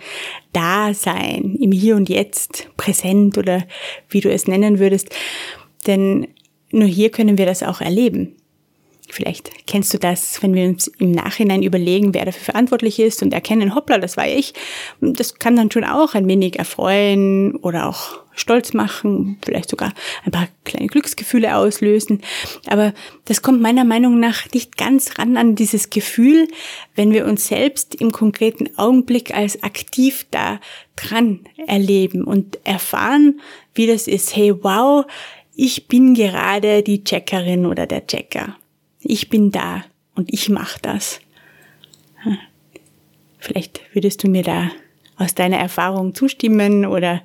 da 0.53 0.95
sein, 0.95 1.57
im 1.61 1.73
Hier 1.73 1.97
und 1.97 2.09
Jetzt, 2.09 2.71
präsent 2.77 3.37
oder 3.37 3.67
wie 4.09 4.21
du 4.21 4.31
es 4.31 4.47
nennen 4.47 4.79
würdest. 4.79 5.11
Denn 5.87 6.29
nur 6.71 6.89
hier 6.89 7.11
können 7.11 7.39
wir 7.39 7.47
das 7.47 7.63
auch 7.63 7.81
erleben. 7.81 8.38
Vielleicht 9.11 9.67
kennst 9.67 9.95
du 9.95 9.99
das, 9.99 10.43
wenn 10.43 10.55
wir 10.55 10.65
uns 10.69 10.89
im 10.99 11.13
Nachhinein 11.13 11.63
überlegen, 11.63 12.13
wer 12.15 12.27
dafür 12.27 12.45
verantwortlich 12.45 12.99
ist 12.99 13.23
und 13.23 13.33
erkennen, 13.33 13.75
hoppla, 13.75 13.99
das 13.99 14.17
war 14.17 14.29
ich. 14.29 14.53
Das 15.01 15.39
kann 15.39 15.57
dann 15.57 15.71
schon 15.71 15.85
auch 15.85 16.15
ein 16.15 16.29
wenig 16.29 16.59
erfreuen 16.59 17.57
oder 17.57 17.89
auch 17.89 18.21
stolz 18.33 18.73
machen, 18.73 19.39
vielleicht 19.45 19.71
sogar 19.71 19.93
ein 20.25 20.31
paar 20.31 20.49
kleine 20.65 20.87
Glücksgefühle 20.87 21.57
auslösen. 21.57 22.21
Aber 22.67 22.93
das 23.25 23.43
kommt 23.43 23.61
meiner 23.61 23.85
Meinung 23.85 24.21
nach 24.21 24.51
nicht 24.53 24.77
ganz 24.77 25.19
ran 25.19 25.37
an 25.37 25.55
dieses 25.55 25.91
Gefühl, 25.91 26.47
wenn 26.95 27.13
wir 27.13 27.27
uns 27.27 27.49
selbst 27.49 27.95
im 27.95 28.13
konkreten 28.13 28.69
Augenblick 28.77 29.35
als 29.35 29.63
aktiv 29.63 30.27
da 30.31 30.61
dran 30.97 31.41
erleben 31.67 32.25
und 32.25 32.59
erfahren, 32.65 33.41
wie 33.75 33.87
das 33.87 34.07
ist. 34.07 34.37
Hey, 34.37 34.55
wow, 34.63 35.05
ich 35.57 35.89
bin 35.89 36.15
gerade 36.15 36.83
die 36.83 37.03
Checkerin 37.03 37.67
oder 37.67 37.87
der 37.87 38.07
Checker 38.07 38.57
ich 39.09 39.29
bin 39.29 39.51
da 39.51 39.85
und 40.15 40.33
ich 40.33 40.49
mache 40.49 40.79
das. 40.83 41.21
Vielleicht 43.39 43.81
würdest 43.95 44.23
du 44.23 44.29
mir 44.29 44.43
da 44.43 44.71
aus 45.17 45.35
deiner 45.35 45.59
Erfahrung 45.59 46.15
zustimmen 46.15 46.85
oder 46.85 47.23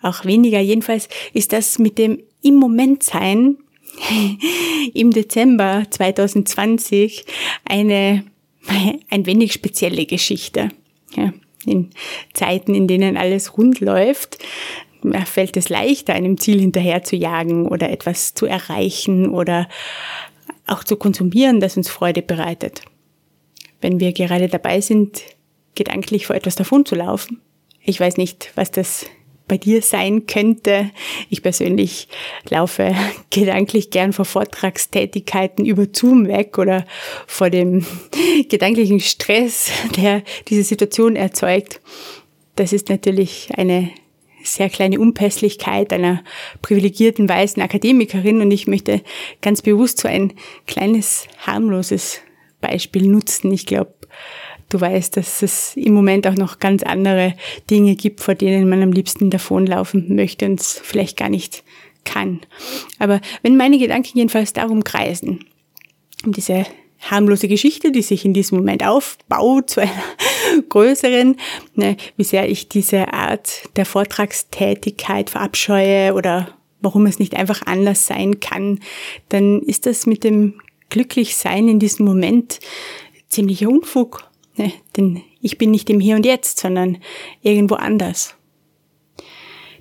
auch 0.00 0.24
weniger. 0.24 0.60
Jedenfalls 0.60 1.08
ist 1.32 1.52
das 1.52 1.78
mit 1.78 1.98
dem 1.98 2.22
im 2.42 2.56
Moment 2.56 3.02
sein 3.02 3.56
im 4.94 5.10
Dezember 5.10 5.84
2020 5.90 7.24
eine 7.64 8.24
ein 9.10 9.26
wenig 9.26 9.52
spezielle 9.52 10.06
Geschichte. 10.06 10.68
In 11.64 11.90
Zeiten, 12.32 12.74
in 12.74 12.86
denen 12.86 13.16
alles 13.16 13.56
rund 13.56 13.80
läuft, 13.80 14.38
fällt 15.24 15.56
es 15.56 15.68
leichter, 15.68 16.14
einem 16.14 16.38
Ziel 16.38 16.60
hinterher 16.60 17.02
zu 17.02 17.16
jagen 17.16 17.66
oder 17.66 17.90
etwas 17.90 18.34
zu 18.34 18.46
erreichen 18.46 19.28
oder 19.28 19.68
auch 20.72 20.84
zu 20.84 20.96
konsumieren, 20.96 21.60
das 21.60 21.76
uns 21.76 21.88
Freude 21.88 22.22
bereitet. 22.22 22.82
Wenn 23.80 24.00
wir 24.00 24.12
gerade 24.12 24.48
dabei 24.48 24.80
sind, 24.80 25.22
gedanklich 25.74 26.26
vor 26.26 26.36
etwas 26.36 26.54
davon 26.54 26.84
zu 26.84 26.94
laufen. 26.94 27.40
Ich 27.80 27.98
weiß 27.98 28.16
nicht, 28.16 28.52
was 28.54 28.70
das 28.70 29.06
bei 29.48 29.58
dir 29.58 29.82
sein 29.82 30.26
könnte. 30.26 30.90
Ich 31.28 31.42
persönlich 31.42 32.08
laufe 32.48 32.94
gedanklich 33.30 33.90
gern 33.90 34.12
vor 34.12 34.24
Vortragstätigkeiten 34.24 35.66
über 35.66 35.86
Zoom 35.92 36.26
weg 36.28 36.58
oder 36.58 36.86
vor 37.26 37.50
dem 37.50 37.84
gedanklichen 38.48 39.00
Stress, 39.00 39.70
der 39.96 40.22
diese 40.48 40.62
Situation 40.62 41.16
erzeugt. 41.16 41.80
Das 42.56 42.72
ist 42.72 42.88
natürlich 42.88 43.50
eine 43.56 43.90
sehr 44.44 44.68
kleine 44.70 45.00
Unpässlichkeit 45.00 45.92
einer 45.92 46.22
privilegierten 46.60 47.28
weißen 47.28 47.62
Akademikerin 47.62 48.40
und 48.40 48.50
ich 48.50 48.66
möchte 48.66 49.02
ganz 49.40 49.62
bewusst 49.62 49.98
so 49.98 50.08
ein 50.08 50.32
kleines 50.66 51.26
harmloses 51.38 52.20
Beispiel 52.60 53.06
nutzen. 53.06 53.52
Ich 53.52 53.66
glaube, 53.66 53.94
du 54.68 54.80
weißt, 54.80 55.16
dass 55.16 55.42
es 55.42 55.76
im 55.76 55.92
Moment 55.92 56.26
auch 56.26 56.36
noch 56.36 56.58
ganz 56.58 56.82
andere 56.82 57.34
Dinge 57.70 57.94
gibt, 57.94 58.20
vor 58.20 58.34
denen 58.34 58.68
man 58.68 58.82
am 58.82 58.92
liebsten 58.92 59.30
davonlaufen 59.30 60.14
möchte 60.14 60.46
und 60.46 60.60
es 60.60 60.80
vielleicht 60.82 61.16
gar 61.16 61.28
nicht 61.28 61.62
kann. 62.04 62.40
Aber 62.98 63.20
wenn 63.42 63.56
meine 63.56 63.78
Gedanken 63.78 64.18
jedenfalls 64.18 64.52
darum 64.52 64.82
kreisen, 64.82 65.44
um 66.24 66.32
diese 66.32 66.66
harmlose 67.02 67.48
Geschichte, 67.48 67.92
die 67.92 68.02
sich 68.02 68.24
in 68.24 68.32
diesem 68.32 68.58
Moment 68.58 68.84
aufbaut 68.84 69.70
zu 69.70 69.80
einer 69.80 69.92
größeren, 70.68 71.36
ne, 71.74 71.96
wie 72.16 72.24
sehr 72.24 72.48
ich 72.48 72.68
diese 72.68 73.12
Art 73.12 73.68
der 73.76 73.86
Vortragstätigkeit 73.86 75.30
verabscheue 75.30 76.14
oder 76.14 76.48
warum 76.80 77.06
es 77.06 77.18
nicht 77.18 77.34
einfach 77.36 77.62
anders 77.66 78.06
sein 78.06 78.40
kann, 78.40 78.80
dann 79.28 79.60
ist 79.60 79.86
das 79.86 80.06
mit 80.06 80.24
dem 80.24 80.60
Glücklichsein 80.90 81.68
in 81.68 81.78
diesem 81.78 82.04
Moment 82.04 82.58
ziemlicher 83.28 83.68
Unfug. 83.68 84.28
Ne? 84.56 84.72
Denn 84.96 85.22
ich 85.40 85.58
bin 85.58 85.70
nicht 85.70 85.88
im 85.90 86.00
Hier 86.00 86.16
und 86.16 86.26
Jetzt, 86.26 86.58
sondern 86.58 86.98
irgendwo 87.40 87.76
anders. 87.76 88.34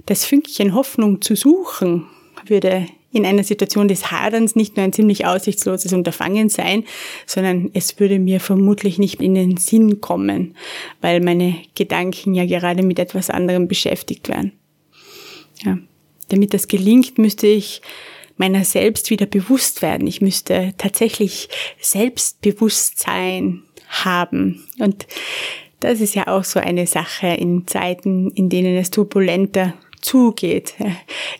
Das 0.05 0.25
Fünkchen 0.25 0.73
Hoffnung 0.73 1.21
zu 1.21 1.35
suchen 1.35 2.07
würde 2.45 2.87
in 3.11 3.25
einer 3.25 3.43
Situation 3.43 3.87
des 3.87 4.11
Haderns 4.11 4.55
nicht 4.55 4.77
nur 4.77 4.85
ein 4.85 4.93
ziemlich 4.93 5.25
aussichtsloses 5.25 5.93
Unterfangen 5.93 6.49
sein, 6.49 6.85
sondern 7.25 7.69
es 7.73 7.99
würde 7.99 8.19
mir 8.19 8.39
vermutlich 8.39 8.97
nicht 8.97 9.21
in 9.21 9.35
den 9.35 9.57
Sinn 9.57 10.01
kommen, 10.01 10.55
weil 11.01 11.19
meine 11.19 11.55
Gedanken 11.75 12.33
ja 12.33 12.45
gerade 12.45 12.83
mit 12.83 12.99
etwas 12.99 13.29
anderem 13.29 13.67
beschäftigt 13.67 14.29
wären. 14.29 14.53
Ja. 15.63 15.77
Damit 16.29 16.53
das 16.53 16.67
gelingt, 16.67 17.17
müsste 17.17 17.47
ich 17.47 17.81
meiner 18.37 18.63
selbst 18.63 19.09
wieder 19.09 19.25
bewusst 19.25 19.81
werden. 19.81 20.07
Ich 20.07 20.21
müsste 20.21 20.73
tatsächlich 20.77 21.49
Selbstbewusstsein 21.79 23.63
haben. 23.87 24.65
Und 24.79 25.05
das 25.81 25.99
ist 25.99 26.15
ja 26.15 26.27
auch 26.27 26.43
so 26.43 26.59
eine 26.59 26.87
Sache 26.87 27.27
in 27.27 27.67
Zeiten, 27.67 28.31
in 28.31 28.49
denen 28.49 28.77
es 28.77 28.89
turbulenter 28.91 29.73
zugeht. 30.01 30.73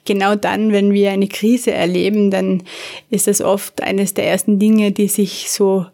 Genau 0.06 0.36
dann, 0.36 0.72
wenn 0.72 0.94
wir 0.94 1.12
eine 1.12 1.28
Krise 1.28 1.72
erleben, 1.72 2.32
dann 2.32 2.64
ist 3.12 3.28
das 3.28 3.40
oft 3.40 3.84
eines 3.84 4.16
der 4.16 4.28
ersten 4.28 4.58
Dinge, 4.58 4.92
die 4.92 5.08
sich 5.08 5.52
so 5.52 5.86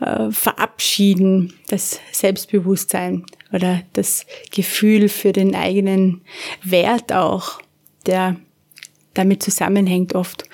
äh, 0.00 0.30
verabschieden, 0.30 1.54
das 1.68 1.98
Selbstbewusstsein 2.12 3.24
oder 3.52 3.80
das 3.94 4.26
Gefühl 4.50 5.08
für 5.08 5.32
den 5.32 5.54
eigenen 5.54 6.20
Wert 6.62 7.12
auch, 7.12 7.60
der 8.06 8.36
damit 9.14 9.42
zusammenhängt 9.42 10.14
oft. 10.14 10.44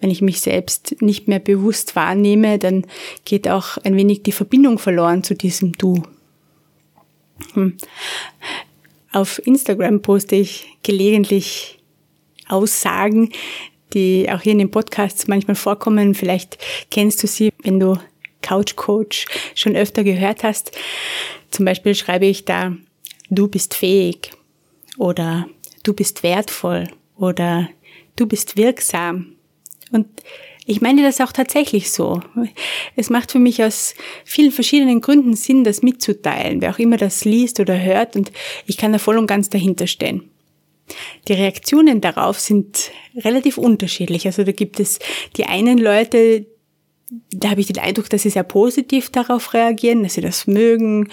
Wenn 0.00 0.10
ich 0.10 0.22
mich 0.22 0.40
selbst 0.40 0.96
nicht 1.00 1.26
mehr 1.26 1.40
bewusst 1.40 1.96
wahrnehme, 1.96 2.58
dann 2.58 2.86
geht 3.24 3.48
auch 3.48 3.78
ein 3.78 3.96
wenig 3.96 4.22
die 4.22 4.32
Verbindung 4.32 4.78
verloren 4.78 5.24
zu 5.24 5.34
diesem 5.34 5.72
Du. 5.72 6.02
Hm. 7.54 7.76
Auf 9.12 9.44
Instagram 9.46 10.00
poste 10.02 10.36
ich 10.36 10.66
gelegentlich 10.82 11.78
Aussagen, 12.48 13.30
die 13.92 14.28
auch 14.30 14.40
hier 14.40 14.52
in 14.52 14.58
den 14.58 14.70
Podcasts 14.70 15.28
manchmal 15.28 15.54
vorkommen. 15.54 16.14
Vielleicht 16.14 16.58
kennst 16.90 17.22
du 17.22 17.26
sie, 17.26 17.52
wenn 17.62 17.78
du 17.78 17.98
Couch 18.40 18.76
Coach 18.76 19.26
schon 19.54 19.76
öfter 19.76 20.02
gehört 20.02 20.42
hast. 20.42 20.72
Zum 21.50 21.64
Beispiel 21.64 21.94
schreibe 21.94 22.26
ich 22.26 22.44
da, 22.44 22.74
du 23.30 23.48
bist 23.48 23.74
fähig 23.74 24.32
oder 24.96 25.46
du 25.82 25.92
bist 25.92 26.22
wertvoll 26.22 26.88
oder 27.16 27.68
du 28.16 28.26
bist 28.26 28.56
wirksam. 28.56 29.36
Und 29.90 30.06
ich 30.64 30.80
meine 30.80 31.02
das 31.02 31.20
auch 31.20 31.32
tatsächlich 31.32 31.90
so. 31.90 32.20
Es 32.96 33.10
macht 33.10 33.32
für 33.32 33.38
mich 33.38 33.62
aus 33.62 33.94
vielen 34.24 34.52
verschiedenen 34.52 35.00
Gründen 35.00 35.34
Sinn, 35.34 35.64
das 35.64 35.82
mitzuteilen, 35.82 36.60
wer 36.60 36.70
auch 36.70 36.78
immer 36.78 36.96
das 36.96 37.24
liest 37.24 37.58
oder 37.58 37.80
hört, 37.80 38.16
und 38.16 38.30
ich 38.66 38.76
kann 38.76 38.92
da 38.92 38.98
voll 38.98 39.18
und 39.18 39.26
ganz 39.26 39.48
dahinter 39.48 39.86
stehen. 39.86 40.30
Die 41.28 41.32
Reaktionen 41.32 42.00
darauf 42.00 42.38
sind 42.38 42.90
relativ 43.16 43.58
unterschiedlich. 43.58 44.26
Also 44.26 44.44
da 44.44 44.52
gibt 44.52 44.78
es 44.78 44.98
die 45.36 45.44
einen 45.44 45.78
Leute, 45.78 46.46
da 47.30 47.50
habe 47.50 47.60
ich 47.60 47.66
den 47.66 47.78
Eindruck, 47.78 48.08
dass 48.10 48.22
sie 48.22 48.30
sehr 48.30 48.42
positiv 48.42 49.10
darauf 49.10 49.54
reagieren, 49.54 50.02
dass 50.02 50.14
sie 50.14 50.20
das 50.20 50.46
mögen. 50.46 51.10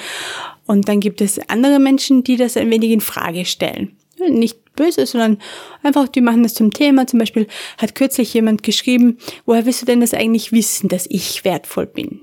Und 0.66 0.88
dann 0.88 1.00
gibt 1.00 1.22
es 1.22 1.40
andere 1.50 1.80
Menschen, 1.80 2.24
die 2.24 2.36
das 2.36 2.58
ein 2.58 2.70
wenig 2.70 2.92
in 2.92 3.02
Frage 3.02 3.46
stellen. 3.46 3.96
Nicht 4.28 4.74
böse, 4.76 5.06
sondern 5.06 5.38
einfach, 5.84 6.08
die 6.08 6.22
machen 6.22 6.44
das 6.44 6.54
zum 6.54 6.72
Thema. 6.72 7.08
Zum 7.08 7.20
Beispiel 7.20 7.48
hat 7.78 7.96
kürzlich 7.96 8.34
jemand 8.34 8.64
geschrieben, 8.64 9.18
woher 9.46 9.66
willst 9.66 9.82
du 9.82 9.86
denn 9.86 10.02
das 10.02 10.14
eigentlich 10.14 10.52
wissen, 10.52 10.90
dass 10.90 11.06
ich 11.10 11.46
wertvoll 11.46 11.86
bin? 11.86 12.20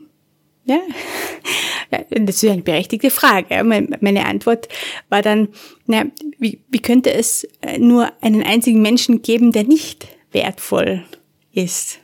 Ja, 0.64 0.80
das 2.10 2.42
ist 2.42 2.50
eine 2.50 2.62
berechtigte 2.62 3.10
Frage. 3.10 3.62
Meine 3.64 4.26
Antwort 4.26 4.68
war 5.08 5.22
dann, 5.22 5.48
na, 5.86 6.06
wie, 6.38 6.60
wie 6.68 6.80
könnte 6.80 7.12
es 7.12 7.44
äh, 7.62 7.78
nur 7.78 8.12
einen 8.20 8.42
einzigen 8.42 8.82
Menschen 8.82 9.22
geben, 9.22 9.52
der 9.52 9.64
nicht 9.64 10.08
wertvoll 10.32 11.04
ist? 11.52 12.00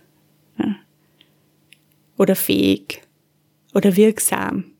Oder 2.22 2.36
fähig? 2.36 3.02
Oder 3.74 3.96
wirksam? 3.96 4.71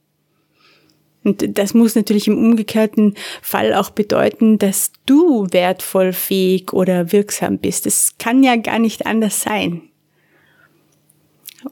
Und 1.25 1.59
das 1.59 1.75
muss 1.75 1.95
natürlich 1.95 2.29
im 2.29 2.39
umgekehrten 2.39 3.15
Fall 3.43 3.75
auch 3.75 3.91
bedeuten, 3.91 4.59
dass 4.59 4.93
du 5.07 5.47
wertvoll, 5.51 6.13
fähig 6.13 6.73
oder 6.73 7.13
wirksam 7.13 7.59
bist. 7.59 7.87
Das 7.87 8.17
kann 8.19 8.43
ja 8.43 8.57
gar 8.57 8.79
nicht 8.79 9.07
anders 9.07 9.43
sein. 9.43 9.83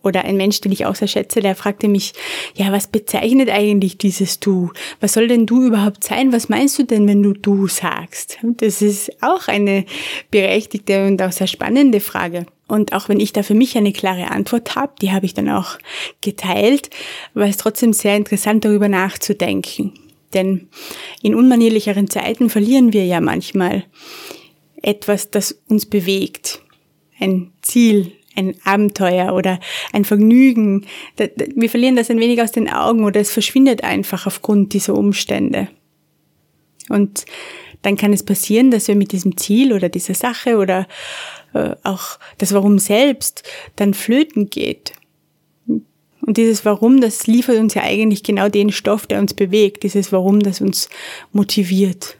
Oder 0.02 0.25
ein 0.25 0.37
Mensch, 0.37 0.61
den 0.61 0.73
ich 0.73 0.87
auch 0.87 0.95
sehr 0.95 1.09
schätze, 1.09 1.40
der 1.40 1.57
fragte 1.57 1.88
mich, 1.88 2.12
ja, 2.54 2.71
was 2.71 2.87
bezeichnet 2.87 3.50
eigentlich 3.50 3.99
dieses 3.99 4.38
Du? 4.38 4.71
Was 5.00 5.14
soll 5.14 5.26
denn 5.26 5.47
Du 5.47 5.64
überhaupt 5.64 6.04
sein? 6.04 6.33
Was 6.33 6.49
meinst 6.49 6.78
du 6.78 6.85
denn, 6.85 7.09
wenn 7.09 7.23
du 7.23 7.33
Du 7.33 7.66
sagst? 7.66 8.38
Das 8.42 8.83
ist 8.83 9.11
auch 9.23 9.49
eine 9.49 9.85
berechtigte 10.30 11.07
und 11.07 11.21
auch 11.21 11.33
sehr 11.33 11.49
spannende 11.49 11.99
Frage. 11.99 12.47
Und 12.70 12.92
auch 12.92 13.08
wenn 13.08 13.18
ich 13.18 13.32
da 13.32 13.42
für 13.42 13.54
mich 13.54 13.76
eine 13.76 13.92
klare 13.92 14.30
Antwort 14.30 14.76
habe, 14.76 14.92
die 15.02 15.10
habe 15.10 15.26
ich 15.26 15.34
dann 15.34 15.48
auch 15.48 15.78
geteilt, 16.20 16.90
war 17.34 17.48
es 17.48 17.56
trotzdem 17.56 17.92
sehr 17.92 18.16
interessant, 18.16 18.64
darüber 18.64 18.88
nachzudenken. 18.88 19.92
Denn 20.34 20.68
in 21.20 21.34
unmanierlicheren 21.34 22.08
Zeiten 22.08 22.48
verlieren 22.48 22.92
wir 22.92 23.04
ja 23.04 23.20
manchmal 23.20 23.84
etwas, 24.82 25.30
das 25.30 25.60
uns 25.68 25.86
bewegt. 25.86 26.62
Ein 27.18 27.52
Ziel, 27.60 28.12
ein 28.36 28.54
Abenteuer 28.64 29.34
oder 29.34 29.58
ein 29.92 30.04
Vergnügen. 30.04 30.86
Wir 31.16 31.68
verlieren 31.68 31.96
das 31.96 32.08
ein 32.08 32.20
wenig 32.20 32.40
aus 32.40 32.52
den 32.52 32.68
Augen 32.68 33.04
oder 33.04 33.20
es 33.20 33.32
verschwindet 33.32 33.82
einfach 33.82 34.26
aufgrund 34.26 34.72
dieser 34.72 34.94
Umstände. 34.94 35.68
Und 36.88 37.24
dann 37.82 37.96
kann 37.96 38.12
es 38.12 38.22
passieren, 38.22 38.70
dass 38.70 38.88
wir 38.88 38.94
mit 38.94 39.12
diesem 39.12 39.36
Ziel 39.36 39.72
oder 39.72 39.88
dieser 39.88 40.14
Sache 40.14 40.58
oder 40.58 40.86
äh, 41.54 41.75
auch 41.83 42.19
das 42.38 42.52
Warum 42.52 42.78
selbst 42.78 43.42
dann 43.76 43.95
flöten 43.95 44.50
geht. 44.50 44.92
Und 45.66 46.37
dieses 46.37 46.64
Warum, 46.64 47.00
das 47.00 47.26
liefert 47.26 47.59
uns 47.59 47.75
ja 47.75 47.83
eigentlich 47.83 48.23
genau 48.23 48.49
den 48.49 48.73
Stoff, 48.73 49.07
der 49.07 49.21
uns 49.21 49.35
bewegt, 49.35 49.83
dieses 49.83 50.12
Warum, 50.12 50.40
das 50.40 50.61
uns 50.61 50.88
motiviert. 51.33 52.19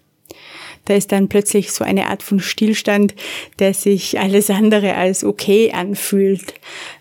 Da 0.87 0.95
ist 0.95 1.13
dann 1.13 1.29
plötzlich 1.29 1.71
so 1.73 1.85
eine 1.85 2.07
Art 2.07 2.23
von 2.23 2.41
Stillstand, 2.41 3.15
der 3.59 3.75
sich 3.75 4.19
alles 4.19 4.51
andere 4.51 4.95
als 4.95 5.23
okay 5.23 5.71
anfühlt. 5.73 6.55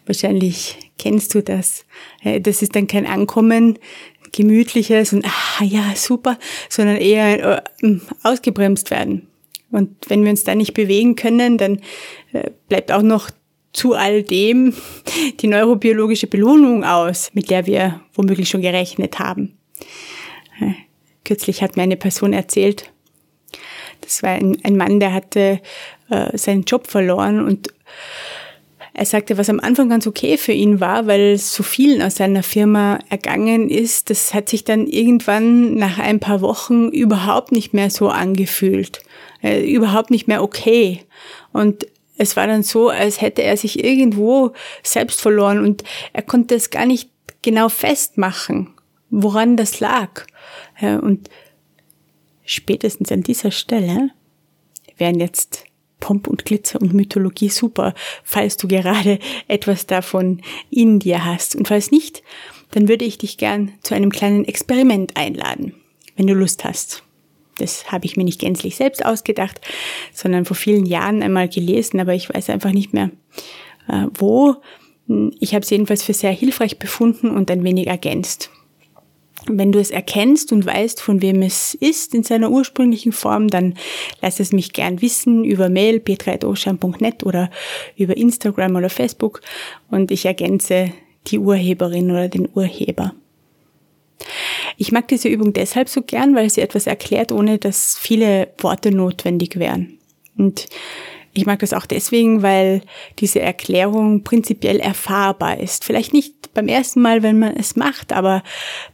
Wahrscheinlich 0.06 0.78
kennst 0.98 1.34
du 1.34 1.42
das. 1.42 1.86
Äh, 2.24 2.42
das 2.42 2.62
ist 2.62 2.76
dann 2.76 2.88
kein 2.88 3.08
Ankommen, 3.08 3.80
gemütliches 4.32 5.14
und 5.14 5.26
ah 5.26 5.64
ja, 5.64 5.96
super, 5.96 6.38
sondern 6.70 6.98
eher 6.98 7.64
äh, 7.82 7.98
ausgebremst 8.24 8.92
werden. 8.92 9.29
Und 9.72 9.96
wenn 10.08 10.24
wir 10.24 10.32
uns 10.32 10.44
da 10.44 10.56
nicht 10.56 10.74
bewegen 10.74 11.16
können, 11.16 11.58
dann 11.58 11.80
äh, 12.34 12.52
bleibt 12.68 12.92
auch 12.92 13.02
noch 13.02 13.30
zu 13.72 13.94
all 13.94 14.24
dem 14.24 14.74
die 15.40 15.48
neurobiologische 15.48 16.28
Belohnung 16.28 16.84
aus, 16.84 17.30
mit 17.34 17.50
der 17.50 17.66
wir 17.68 18.02
womöglich 18.14 18.50
schon 18.50 18.62
gerechnet 18.62 19.20
haben. 19.20 19.58
Kürzlich 21.24 21.62
hat 21.62 21.78
mir 21.78 21.84
eine 21.84 21.98
Person 21.98 22.34
erzählt, 22.34 22.92
das 24.02 24.24
war 24.24 24.32
ein, 24.32 24.58
ein 24.64 24.76
Mann, 24.76 25.00
der 25.00 25.14
hatte 25.14 25.62
äh, 26.10 26.38
seinen 26.38 26.64
Job 26.64 26.88
verloren 26.88 27.46
und 27.46 27.68
er 28.94 29.06
sagte, 29.06 29.38
was 29.38 29.50
am 29.50 29.60
Anfang 29.60 29.90
ganz 29.90 30.08
okay 30.08 30.38
für 30.38 30.52
ihn 30.52 30.80
war, 30.80 31.08
weil 31.08 31.38
so 31.38 31.64
vielen 31.64 32.02
aus 32.02 32.16
seiner 32.16 32.44
Firma 32.44 33.00
ergangen 33.10 33.70
ist, 33.70 34.10
das 34.10 34.34
hat 34.34 34.50
sich 34.50 34.64
dann 34.64 34.88
irgendwann 34.88 35.76
nach 35.76 36.00
ein 36.00 36.20
paar 36.20 36.42
Wochen 36.42 36.90
überhaupt 36.90 37.52
nicht 37.52 37.74
mehr 37.74 37.90
so 37.90 38.10
angefühlt, 38.10 39.02
äh, 39.42 39.64
überhaupt 39.72 40.12
nicht 40.12 40.28
mehr 40.28 40.44
okay. 40.44 41.06
Und 41.52 41.88
es 42.18 42.36
war 42.36 42.48
dann 42.48 42.64
so, 42.64 42.90
als 42.90 43.22
hätte 43.22 43.44
er 43.44 43.56
sich 43.58 43.84
irgendwo 43.84 44.52
selbst 44.84 45.22
verloren 45.22 45.64
und 45.64 45.84
er 46.14 46.22
konnte 46.22 46.56
es 46.56 46.70
gar 46.70 46.86
nicht 46.86 47.10
genau 47.42 47.70
festmachen, 47.70 48.74
woran 49.10 49.56
das 49.56 49.80
lag. 49.80 50.26
Ja, 50.80 51.00
und 51.00 51.30
spätestens 52.44 53.12
an 53.12 53.24
dieser 53.24 53.52
Stelle 53.52 54.10
wären 54.98 55.20
jetzt 55.20 55.64
Pomp 56.00 56.28
und 56.28 56.46
Glitzer 56.46 56.82
und 56.82 56.94
Mythologie 56.94 57.50
super, 57.50 57.94
falls 58.24 58.58
du 58.58 58.68
gerade 58.68 59.20
etwas 59.48 59.86
davon 59.86 60.42
in 60.70 61.00
dir 61.00 61.26
hast. 61.26 61.56
Und 61.56 61.68
falls 61.68 61.92
nicht, 61.92 62.24
dann 62.72 62.88
würde 62.88 63.06
ich 63.06 63.18
dich 63.18 63.38
gern 63.38 63.74
zu 63.82 63.96
einem 63.96 64.12
kleinen 64.12 64.46
Experiment 64.46 65.16
einladen, 65.18 65.74
wenn 66.16 66.28
du 66.28 66.34
Lust 66.34 66.64
hast. 66.64 67.04
Das 67.62 67.92
habe 67.92 68.06
ich 68.06 68.18
mir 68.18 68.24
nicht 68.24 68.40
gänzlich 68.40 68.76
selbst 68.76 69.06
ausgedacht, 69.06 69.62
sondern 70.14 70.46
vor 70.46 70.56
vielen 70.56 70.86
Jahren 70.86 71.24
einmal 71.24 71.50
gelesen, 71.50 72.00
aber 72.00 72.14
ich 72.14 72.34
weiß 72.34 72.50
einfach 72.50 72.72
nicht 72.72 72.94
mehr 72.94 73.12
äh, 73.88 74.06
wo. 74.14 74.56
Ich 75.40 75.56
habe 75.56 75.64
es 75.64 75.70
jedenfalls 75.70 76.04
für 76.04 76.14
sehr 76.14 76.32
hilfreich 76.32 76.78
befunden 76.78 77.32
und 77.32 77.50
ein 77.50 77.64
wenig 77.64 77.88
ergänzt. 77.88 78.52
Wenn 79.48 79.72
du 79.72 79.80
es 79.80 79.90
erkennst 79.90 80.52
und 80.52 80.66
weißt, 80.66 81.02
von 81.02 81.22
wem 81.22 81.42
es 81.42 81.74
ist 81.74 82.14
in 82.14 82.24
seiner 82.24 82.52
ursprünglichen 82.52 83.12
Form, 83.12 83.48
dann 83.48 83.76
lass 84.22 84.40
es 84.40 84.52
mich 84.52 84.74
gern 84.74 85.02
wissen 85.02 85.44
über 85.44 85.70
Mail 85.70 86.00
petra.oschan.net 86.00 87.24
oder 87.24 87.50
über 87.96 88.16
Instagram 88.18 88.76
oder 88.76 88.90
Facebook 88.90 89.42
und 89.90 90.12
ich 90.12 90.26
ergänze 90.26 90.92
die 91.28 91.40
Urheberin 91.40 92.12
oder 92.12 92.28
den 92.28 92.50
Urheber. 92.54 93.14
Ich 94.82 94.94
mag 94.94 95.10
diese 95.10 95.28
Übung 95.28 95.52
deshalb 95.52 95.90
so 95.90 96.02
gern, 96.02 96.36
weil 96.36 96.50
sie 96.50 96.62
etwas 96.62 96.88
erklärt, 96.88 97.34
ohne 97.34 97.58
dass 97.58 97.98
viele 98.00 98.48
Worte 98.60 98.92
notwendig 98.92 99.60
wären. 99.60 100.00
Und 100.38 100.68
ich 101.34 101.46
mag 101.46 101.60
das 101.60 101.74
auch 101.74 101.86
deswegen, 101.86 102.44
weil 102.44 102.82
diese 103.20 103.42
Erklärung 103.42 104.24
prinzipiell 104.24 104.80
erfahrbar 104.80 105.60
ist. 105.60 105.84
Vielleicht 105.84 106.14
nicht 106.14 106.54
beim 106.54 106.70
ersten 106.70 107.02
Mal, 107.02 107.24
wenn 107.24 107.40
man 107.40 107.58
es 107.58 107.76
macht, 107.76 108.14
aber 108.14 108.42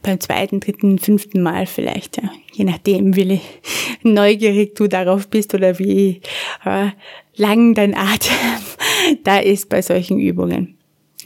beim 0.02 0.18
zweiten, 0.18 0.58
dritten, 0.58 0.98
fünften 0.98 1.40
Mal 1.40 1.66
vielleicht. 1.66 2.20
Ja. 2.20 2.32
Je 2.52 2.64
nachdem, 2.64 3.14
wie 3.14 3.40
neugierig 4.02 4.74
du 4.74 4.88
darauf 4.88 5.28
bist 5.28 5.54
oder 5.54 5.78
wie 5.78 6.20
äh, 6.64 6.88
lang 7.36 7.74
dein 7.74 7.96
Atem 7.96 8.34
da 9.22 9.38
ist 9.38 9.68
bei 9.68 9.82
solchen 9.82 10.18
Übungen. 10.18 10.76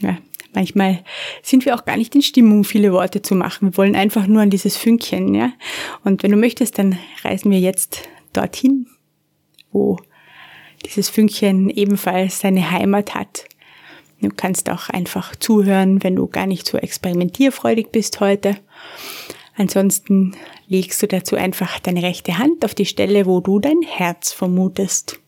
Ja. 0.01 0.19
Manchmal 0.53 1.03
sind 1.41 1.65
wir 1.65 1.75
auch 1.75 1.85
gar 1.85 1.97
nicht 1.97 2.13
in 2.13 2.21
Stimmung, 2.21 2.63
viele 2.63 2.91
Worte 2.91 3.21
zu 3.21 3.35
machen. 3.35 3.69
Wir 3.69 3.77
wollen 3.77 3.95
einfach 3.95 4.27
nur 4.27 4.41
an 4.41 4.49
dieses 4.49 4.75
Fünkchen, 4.75 5.33
ja. 5.33 5.53
Und 6.03 6.23
wenn 6.23 6.31
du 6.31 6.37
möchtest, 6.37 6.77
dann 6.77 6.97
reisen 7.23 7.51
wir 7.51 7.59
jetzt 7.59 8.09
dorthin, 8.33 8.87
wo 9.71 9.97
dieses 10.85 11.09
Fünkchen 11.09 11.69
ebenfalls 11.69 12.39
seine 12.39 12.71
Heimat 12.71 13.15
hat. 13.15 13.45
Du 14.21 14.29
kannst 14.29 14.69
auch 14.69 14.89
einfach 14.89 15.35
zuhören, 15.35 16.03
wenn 16.03 16.15
du 16.15 16.27
gar 16.27 16.45
nicht 16.45 16.67
so 16.67 16.77
experimentierfreudig 16.77 17.89
bist 17.91 18.19
heute. 18.19 18.57
Ansonsten 19.55 20.35
legst 20.67 21.01
du 21.01 21.07
dazu 21.07 21.35
einfach 21.35 21.79
deine 21.79 22.03
rechte 22.03 22.37
Hand 22.37 22.63
auf 22.63 22.75
die 22.75 22.85
Stelle, 22.85 23.25
wo 23.25 23.39
du 23.39 23.59
dein 23.59 23.81
Herz 23.81 24.31
vermutest. 24.31 25.20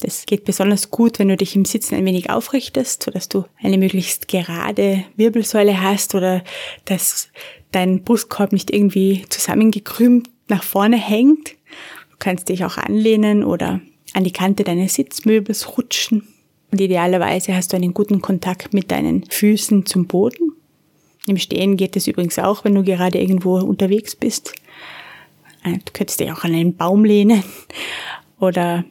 Das 0.00 0.26
geht 0.26 0.44
besonders 0.44 0.90
gut, 0.90 1.18
wenn 1.18 1.28
du 1.28 1.36
dich 1.36 1.56
im 1.56 1.64
Sitzen 1.64 1.96
ein 1.96 2.04
wenig 2.04 2.30
aufrichtest, 2.30 3.02
sodass 3.02 3.28
du 3.28 3.44
eine 3.60 3.78
möglichst 3.78 4.28
gerade 4.28 5.04
Wirbelsäule 5.16 5.82
hast 5.82 6.14
oder 6.14 6.44
dass 6.84 7.28
dein 7.72 8.04
Brustkorb 8.04 8.52
nicht 8.52 8.72
irgendwie 8.72 9.24
zusammengekrümmt 9.28 10.30
nach 10.46 10.62
vorne 10.62 10.96
hängt. 10.96 11.50
Du 12.10 12.16
kannst 12.18 12.48
dich 12.48 12.64
auch 12.64 12.78
anlehnen 12.78 13.42
oder 13.42 13.80
an 14.14 14.24
die 14.24 14.32
Kante 14.32 14.64
deines 14.64 14.94
Sitzmöbels 14.94 15.76
rutschen. 15.76 16.28
Und 16.70 16.80
idealerweise 16.80 17.54
hast 17.54 17.72
du 17.72 17.76
einen 17.76 17.94
guten 17.94 18.20
Kontakt 18.20 18.72
mit 18.72 18.90
deinen 18.90 19.24
Füßen 19.24 19.86
zum 19.86 20.06
Boden. 20.06 20.52
Im 21.26 21.38
Stehen 21.38 21.76
geht 21.76 21.96
es 21.96 22.06
übrigens 22.06 22.38
auch, 22.38 22.64
wenn 22.64 22.74
du 22.74 22.82
gerade 22.84 23.18
irgendwo 23.18 23.58
unterwegs 23.58 24.14
bist. 24.14 24.54
Du 25.64 25.92
könntest 25.92 26.20
dich 26.20 26.30
auch 26.30 26.44
an 26.44 26.54
einen 26.54 26.76
Baum 26.76 27.04
lehnen. 27.04 27.42
Oder 28.40 28.84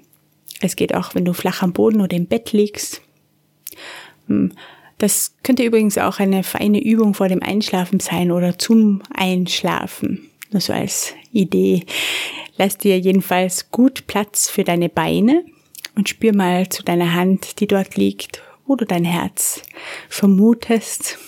es 0.62 0.76
geht 0.76 0.96
auch, 0.96 1.16
wenn 1.16 1.26
du 1.26 1.34
flach 1.34 1.62
am 1.62 1.74
Boden 1.74 2.02
oder 2.02 2.16
im 2.16 2.28
Bett 2.28 2.52
liegst. 2.52 3.02
Hm, 4.28 4.54
das 4.98 5.36
könnte 5.44 5.64
übrigens 5.64 5.98
auch 5.98 6.20
eine 6.20 6.44
feine 6.44 6.84
Übung 6.84 7.14
vor 7.14 7.30
dem 7.30 7.44
Einschlafen 7.44 8.00
sein 8.00 8.32
oder 8.32 8.58
zum 8.58 9.04
Einschlafen. 9.14 10.30
Nur 10.52 10.62
so 10.62 10.74
als 10.74 11.14
Idee. 11.32 11.84
Lass 12.58 12.78
dir 12.78 12.98
jedenfalls 12.98 13.70
gut 13.70 14.08
Platz 14.08 14.50
für 14.50 14.64
deine 14.64 14.90
Beine 14.90 15.46
und 15.96 16.10
spür 16.10 16.34
mal 16.34 16.70
zu 16.70 16.84
deiner 16.84 17.14
Hand, 17.14 17.60
die 17.60 17.68
dort 17.68 17.96
liegt, 17.96 18.42
wo 18.66 18.76
du 18.76 18.86
dein 18.86 19.06
Herz 19.06 19.62
vermutest. 20.10 21.20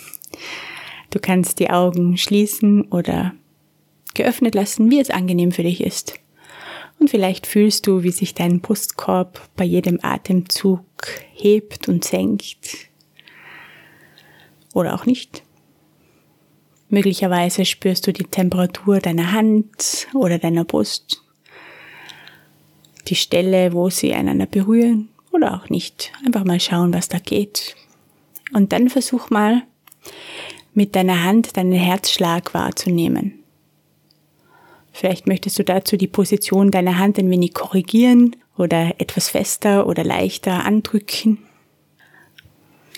Du 1.12 1.20
kannst 1.20 1.60
die 1.60 1.70
Augen 1.70 2.18
schließen 2.18 2.84
oder 2.84 3.34
geöffnet 4.13 4.56
lassen, 4.56 4.89
wie 4.89 5.00
es 5.00 5.12
angenehm 5.12 5.52
für 5.52 5.63
dich 5.63 5.84
ist. 5.84 6.15
Und 7.00 7.10
vielleicht 7.10 7.48
fühlst 7.48 7.88
du, 7.88 8.04
wie 8.04 8.12
sich 8.12 8.34
dein 8.34 8.60
Brustkorb 8.60 9.50
bei 9.56 9.64
jedem 9.64 10.00
Atemzug 10.02 10.84
hebt 11.34 11.88
und 11.88 12.04
senkt. 12.04 12.90
Oder 14.74 14.94
auch 14.94 15.06
nicht. 15.06 15.44
Möglicherweise 16.90 17.66
spürst 17.66 18.06
du 18.08 18.14
die 18.14 18.26
Temperatur 18.26 19.00
deiner 19.00 19.32
Hand 19.32 20.08
oder 20.14 20.40
deiner 20.40 20.66
Brust, 20.66 21.24
die 23.08 23.16
Stelle, 23.16 23.74
wo 23.74 23.90
sie 23.90 24.14
einander 24.14 24.48
berühren 24.48 25.10
oder 25.32 25.56
auch 25.56 25.70
nicht. 25.70 26.12
Einfach 26.26 26.44
mal 26.44 26.60
schauen, 26.60 26.94
was 26.94 27.08
da 27.08 27.20
geht. 27.20 27.76
Und 28.54 28.74
dann 28.74 28.90
versuch 28.90 29.30
mal 29.30 29.64
mit 30.74 30.96
deiner 30.96 31.24
Hand 31.24 31.58
deinen 31.58 31.74
Herzschlag 31.74 32.54
wahrzunehmen. 32.54 33.38
Vielleicht 34.91 35.28
möchtest 35.28 35.60
du 35.60 35.63
dazu 35.63 35.97
die 35.97 36.08
Position 36.08 36.71
deiner 36.71 36.97
Hand 36.97 37.17
ein 37.19 37.30
wenig 37.30 37.54
korrigieren 37.54 38.36
oder 38.58 38.95
etwas 38.99 39.30
fester 39.30 39.88
oder 39.88 40.04
leichter 40.04 40.65
andrücken. 40.65 41.39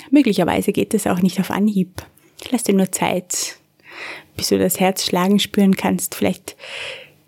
Möglicherweise 0.09 0.71
geht 0.71 0.93
es 0.93 1.07
auch 1.07 1.21
nicht 1.21 1.39
auf 1.39 1.51
Anhieb. 1.51 2.01
Lass 2.49 2.63
dir 2.63 2.73
nur 2.73 2.91
Zeit, 2.91 3.57
bis 4.35 4.49
du 4.49 4.57
das 4.57 4.79
Herz 4.79 5.05
schlagen 5.05 5.39
spüren 5.39 5.75
kannst. 5.75 6.15
Vielleicht 6.15 6.55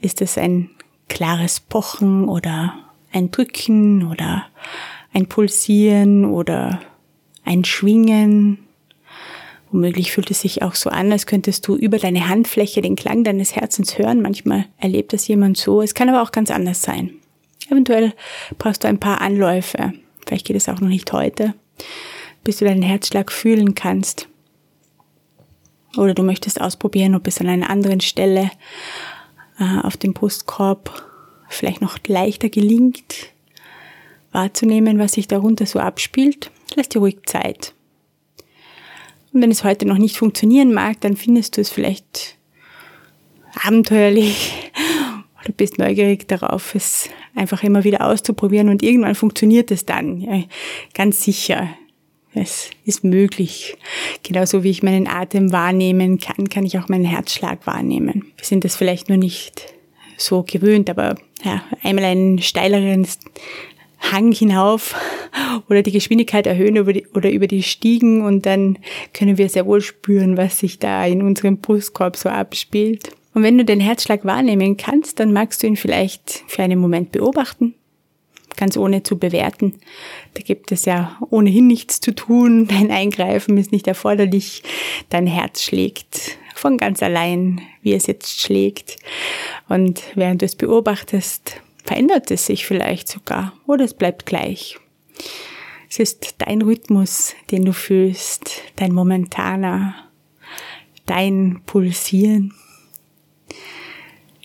ist 0.02 0.22
es 0.22 0.38
ein 0.38 0.70
klares 1.08 1.60
Pochen 1.60 2.28
oder 2.28 2.74
ein 3.12 3.32
Drücken 3.32 4.10
oder 4.10 4.48
ein 5.14 5.28
Pulsieren 5.28 6.26
oder 6.26 6.82
ein 7.46 7.64
Schwingen. 7.64 8.60
Womöglich 9.74 10.12
fühlt 10.12 10.30
es 10.30 10.42
sich 10.42 10.62
auch 10.62 10.76
so 10.76 10.92
an, 10.92 11.12
als 11.12 11.26
könntest 11.26 11.68
du 11.68 11.76
über 11.76 11.98
deine 11.98 12.30
Handfläche 12.30 12.84
den 12.84 12.96
Klang 12.96 13.24
deines 13.24 13.56
Herzens 13.56 13.98
hören. 13.98 14.22
Manchmal 14.22 14.68
erlebt 14.78 15.14
das 15.14 15.28
jemand 15.28 15.58
so. 15.58 15.82
Es 15.82 15.96
kann 15.96 16.10
aber 16.10 16.22
auch 16.22 16.32
ganz 16.32 16.52
anders 16.52 16.84
sein. 16.84 17.16
Eventuell 17.72 18.14
brauchst 18.60 18.84
du 18.84 18.88
ein 18.88 19.00
paar 19.00 19.20
Anläufe. 19.22 19.94
Vielleicht 20.28 20.46
geht 20.46 20.58
es 20.58 20.70
auch 20.70 20.80
noch 20.80 20.90
nicht 20.90 21.12
heute, 21.12 21.56
bis 22.44 22.58
du 22.58 22.66
deinen 22.66 22.84
Herzschlag 22.84 23.32
fühlen 23.32 23.74
kannst. 23.74 24.30
Oder 25.98 26.14
du 26.14 26.22
möchtest 26.22 26.62
ausprobieren, 26.62 27.16
ob 27.16 27.26
es 27.26 27.42
an 27.42 27.50
einer 27.50 27.72
anderen 27.72 28.00
Stelle 28.00 28.52
äh, 29.58 29.80
auf 29.82 29.98
dem 29.98 30.14
Brustkorb 30.14 31.04
vielleicht 31.50 31.82
noch 31.82 31.98
leichter 32.06 32.50
gelingt, 32.50 33.32
wahrzunehmen, 34.32 35.00
was 35.00 35.14
sich 35.14 35.28
darunter 35.28 35.66
so 35.66 35.80
abspielt. 35.80 36.52
Lass 36.76 36.90
dir 36.90 37.00
ruhig 37.00 37.22
Zeit. 37.26 37.74
Und 39.34 39.42
wenn 39.42 39.52
es 39.52 39.64
heute 39.64 39.88
noch 39.88 39.98
nicht 39.98 40.18
funktionieren 40.18 40.74
mag, 40.74 41.02
dann 41.02 41.18
findest 41.18 41.58
du 41.58 41.62
es 41.62 41.70
vielleicht 41.70 42.38
abenteuerlich 43.66 44.54
oder 45.44 45.54
bist 45.54 45.80
neugierig 45.80 46.28
darauf, 46.28 46.76
es 46.76 47.10
einfach 47.36 47.64
immer 47.64 47.84
wieder 47.84 48.06
auszuprobieren 48.06 48.70
und 48.70 48.84
irgendwann 48.84 49.16
funktioniert 49.16 49.72
es 49.72 49.86
dann. 49.86 50.22
Ja, 50.22 50.44
ganz 50.94 51.24
sicher. 51.24 51.70
Es 52.36 52.72
ist 52.84 53.04
möglich. 53.04 53.76
Genauso 54.24 54.64
wie 54.64 54.72
ich 54.72 54.82
meinen 54.82 55.08
Atem 55.08 55.52
wahrnehmen 55.52 56.20
kann, 56.20 56.50
kann 56.50 56.66
ich 56.66 56.80
auch 56.80 56.90
meinen 56.90 57.06
Herzschlag 57.06 57.68
wahrnehmen. 57.68 58.26
Wir 58.38 58.46
sind 58.46 58.64
das 58.64 58.76
vielleicht 58.76 59.08
nur 59.08 59.20
nicht 59.20 59.74
so 60.18 60.44
gewöhnt, 60.44 60.90
aber 60.90 61.16
ja, 61.44 61.64
einmal 61.84 62.06
einen 62.06 62.42
steileren 62.42 63.06
Hang 64.12 64.32
hinauf 64.32 64.96
oder 65.70 65.82
die 65.82 65.92
Geschwindigkeit 65.92 66.46
erhöhen 66.46 66.76
über 66.76 66.94
die, 66.94 67.08
oder 67.14 67.32
über 67.32 67.48
die 67.48 67.64
Stiegen 67.64 68.24
und 68.24 68.46
dann 68.46 68.78
können 69.14 69.38
wir 69.38 69.50
sehr 69.50 69.66
wohl 69.66 69.82
spüren, 69.82 70.38
was 70.38 70.60
sich 70.60 70.80
da 70.80 71.06
in 71.06 71.22
unserem 71.22 71.58
Brustkorb 71.58 72.16
so 72.16 72.30
abspielt. 72.30 73.12
Und 73.34 73.44
wenn 73.44 73.58
du 73.58 73.66
den 73.66 73.80
Herzschlag 73.80 74.26
wahrnehmen 74.26 74.78
kannst, 74.78 75.20
dann 75.20 75.34
magst 75.34 75.64
du 75.64 75.68
ihn 75.68 75.78
vielleicht 75.78 76.44
für 76.48 76.64
einen 76.64 76.80
Moment 76.80 77.12
beobachten 77.12 77.74
ganz 78.56 78.78
ohne 78.78 79.04
zu 79.04 79.18
bewerten. 79.18 79.74
Da 80.36 80.42
gibt 80.42 80.72
es 80.72 80.86
ja 80.86 81.18
ohnehin 81.30 81.68
nichts 81.68 82.00
zu 82.00 82.14
tun, 82.14 82.68
dein 82.70 82.92
Eingreifen 82.92 83.58
ist 83.58 83.72
nicht 83.72 83.88
erforderlich, 83.88 84.64
dein 85.10 85.28
Herz 85.28 85.64
schlägt 85.64 86.38
von 86.56 86.78
ganz 86.78 87.04
allein, 87.04 87.62
wie 87.82 87.94
es 87.94 88.08
jetzt 88.08 88.40
schlägt. 88.40 88.98
Und 89.70 90.04
während 90.16 90.42
du 90.42 90.46
es 90.46 90.56
beobachtest, 90.56 91.62
verändert 91.84 92.32
es 92.32 92.46
sich 92.46 92.66
vielleicht 92.66 93.08
sogar 93.08 93.54
oder 93.68 93.86
es 93.86 93.94
bleibt 93.94 94.26
gleich. 94.26 94.78
Es 95.90 96.00
ist 96.00 96.36
dein 96.40 96.62
Rhythmus, 96.64 97.36
den 97.52 97.66
du 97.66 97.74
fühlst, 97.74 98.64
dein 98.78 98.94
momentaner, 98.94 99.96
dein 101.06 101.62
Pulsieren. 101.66 102.54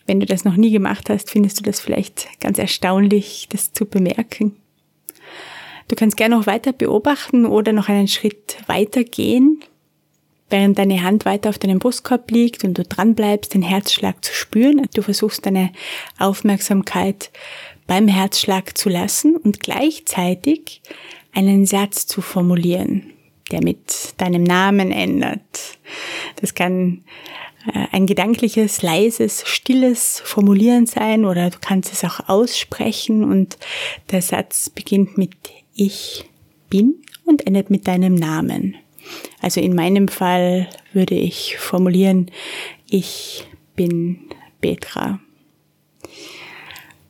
Wenn 0.06 0.20
du 0.20 0.26
das 0.26 0.44
noch 0.44 0.56
nie 0.56 0.70
gemacht 0.70 1.08
hast, 1.08 1.30
findest 1.30 1.58
du 1.58 1.62
das 1.62 1.80
vielleicht 1.80 2.40
ganz 2.40 2.58
erstaunlich, 2.58 3.46
das 3.50 3.72
zu 3.72 3.86
bemerken. 3.86 4.56
Du 5.86 5.96
kannst 5.96 6.18
gerne 6.18 6.36
noch 6.36 6.46
weiter 6.46 6.72
beobachten 6.72 7.46
oder 7.46 7.72
noch 7.72 7.88
einen 7.88 8.08
Schritt 8.08 8.58
weiter 8.66 9.04
gehen, 9.04 9.60
während 10.50 10.78
deine 10.78 11.02
Hand 11.02 11.24
weiter 11.24 11.50
auf 11.50 11.58
deinem 11.58 11.78
Brustkorb 11.78 12.30
liegt 12.30 12.64
und 12.64 12.78
du 12.78 12.82
dran 12.82 13.14
bleibst, 13.14 13.54
den 13.54 13.62
Herzschlag 13.62 14.24
zu 14.24 14.32
spüren. 14.32 14.86
Du 14.94 15.02
versuchst 15.02 15.46
deine 15.46 15.72
Aufmerksamkeit 16.18 17.30
beim 17.86 18.08
Herzschlag 18.08 18.76
zu 18.76 18.88
lassen 18.88 19.36
und 19.36 19.60
gleichzeitig 19.60 20.82
einen 21.32 21.66
Satz 21.66 22.06
zu 22.06 22.20
formulieren, 22.20 23.12
der 23.50 23.62
mit 23.62 24.14
deinem 24.18 24.42
Namen 24.42 24.90
ändert. 24.92 25.78
Das 26.40 26.54
kann 26.54 27.04
äh, 27.66 27.86
ein 27.92 28.06
gedankliches, 28.06 28.82
leises, 28.82 29.42
stilles 29.46 30.22
Formulieren 30.24 30.86
sein 30.86 31.24
oder 31.24 31.50
du 31.50 31.58
kannst 31.60 31.92
es 31.92 32.04
auch 32.04 32.28
aussprechen 32.28 33.24
und 33.24 33.58
der 34.10 34.22
Satz 34.22 34.70
beginnt 34.70 35.18
mit 35.18 35.32
Ich 35.74 36.24
bin 36.68 37.02
und 37.24 37.46
endet 37.46 37.70
mit 37.70 37.86
deinem 37.86 38.14
Namen. 38.14 38.76
Also 39.40 39.60
in 39.60 39.74
meinem 39.74 40.08
Fall 40.08 40.68
würde 40.92 41.14
ich 41.14 41.56
formulieren, 41.58 42.30
ich 42.88 43.46
bin 43.76 44.18
Petra. 44.60 45.20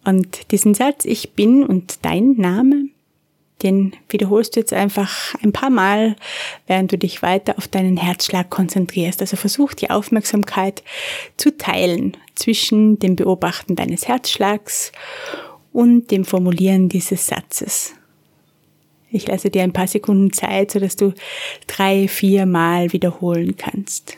Und 0.05 0.51
diesen 0.53 0.75
Satz, 0.75 1.05
ich 1.05 1.33
bin 1.33 1.65
und 1.65 1.99
dein 2.03 2.33
Name, 2.33 2.89
den 3.63 3.95
wiederholst 4.09 4.55
du 4.55 4.61
jetzt 4.61 4.73
einfach 4.73 5.35
ein 5.43 5.53
paar 5.53 5.71
Mal, 5.71 6.17
während 6.67 6.93
du 6.93 6.99
dich 6.99 7.23
weiter 7.23 7.59
auf 7.59 7.69
deinen 7.69 7.97
Herzschlag 7.97 8.51
konzentrierst. 8.51 9.21
Also 9.21 9.37
versuch 9.37 9.75
die 9.75 9.91
Aufmerksamkeit 9.91 10.83
zu 11.37 11.57
teilen 11.57 12.17
zwischen 12.35 12.99
dem 12.99 13.17
Beobachten 13.17 13.75
deines 13.75 14.07
Herzschlags 14.07 14.93
und 15.73 16.11
dem 16.11 16.25
Formulieren 16.25 16.89
dieses 16.89 17.27
Satzes. 17.27 17.95
Ich 19.11 19.27
lasse 19.27 19.51
dir 19.51 19.62
ein 19.62 19.73
paar 19.73 19.87
Sekunden 19.87 20.33
Zeit, 20.33 20.71
sodass 20.71 20.97
du 20.97 21.14
drei, 21.66 22.09
vier 22.09 22.47
Mal 22.47 22.92
wiederholen 22.92 23.57
kannst. 23.57 24.16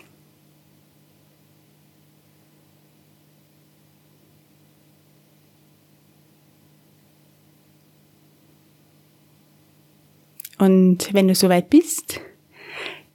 Und 10.59 11.14
wenn 11.14 11.26
du 11.26 11.35
soweit 11.35 11.70
bist, 11.70 12.20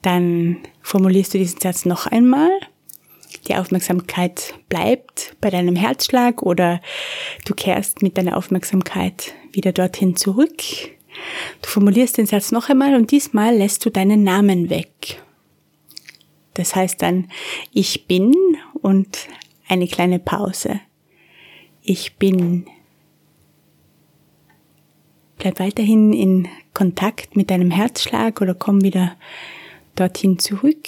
dann 0.02 0.58
formulierst 0.82 1.34
du 1.34 1.38
diesen 1.38 1.60
Satz 1.60 1.86
noch 1.86 2.08
einmal. 2.08 2.50
Die 3.48 3.56
Aufmerksamkeit 3.56 4.56
bleibt 4.68 5.36
bei 5.42 5.52
deinem 5.52 5.76
Herzschlag 5.76 6.42
oder 6.42 6.82
du 7.46 7.54
kehrst 7.54 8.02
mit 8.02 8.18
deiner 8.18 8.36
Aufmerksamkeit 8.38 9.36
wieder 9.52 9.72
dorthin 9.74 10.16
zurück. 10.16 10.95
Du 11.62 11.70
formulierst 11.70 12.18
den 12.18 12.26
Satz 12.26 12.52
noch 12.52 12.70
einmal 12.70 12.96
und 12.96 13.12
diesmal 13.12 13.56
lässt 13.56 13.86
du 13.86 13.90
deinen 13.90 14.24
Namen 14.24 14.70
weg. 14.70 15.22
Das 16.54 16.76
heißt 16.76 17.02
dann, 17.02 17.30
ich 17.74 18.08
bin 18.08 18.34
und 18.82 19.28
eine 19.68 19.88
kleine 19.88 20.20
Pause. 20.20 20.80
Ich 21.82 22.16
bin 22.16 22.66
Bleib 25.38 25.60
weiterhin 25.60 26.12
in 26.12 26.48
Kontakt 26.74 27.36
mit 27.36 27.52
deinem 27.52 27.70
Herzschlag 27.70 28.42
oder 28.42 28.56
komm 28.56 28.82
wieder 28.82 29.16
dorthin 29.96 30.40
zurück. 30.40 30.88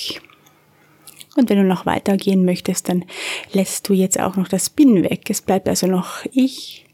Und 1.36 1.50
wenn 1.50 1.58
du 1.58 1.64
noch 1.64 1.86
weitergehen 1.86 2.44
möchtest, 2.44 2.90
dann 2.90 3.06
lässt 3.54 3.88
du 3.88 3.94
jetzt 3.94 4.20
auch 4.20 4.36
noch 4.36 4.48
das 4.48 4.72
Bin 4.72 5.04
weg. 5.04 5.30
Es 5.30 5.44
bleibt 5.44 5.68
also 5.68 5.86
noch 5.86 6.26
ich. 6.32 6.87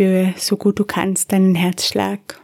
Spüre 0.00 0.32
so 0.38 0.56
gut 0.56 0.78
du 0.78 0.86
kannst 0.86 1.30
deinen 1.30 1.54
Herzschlag. 1.54 2.40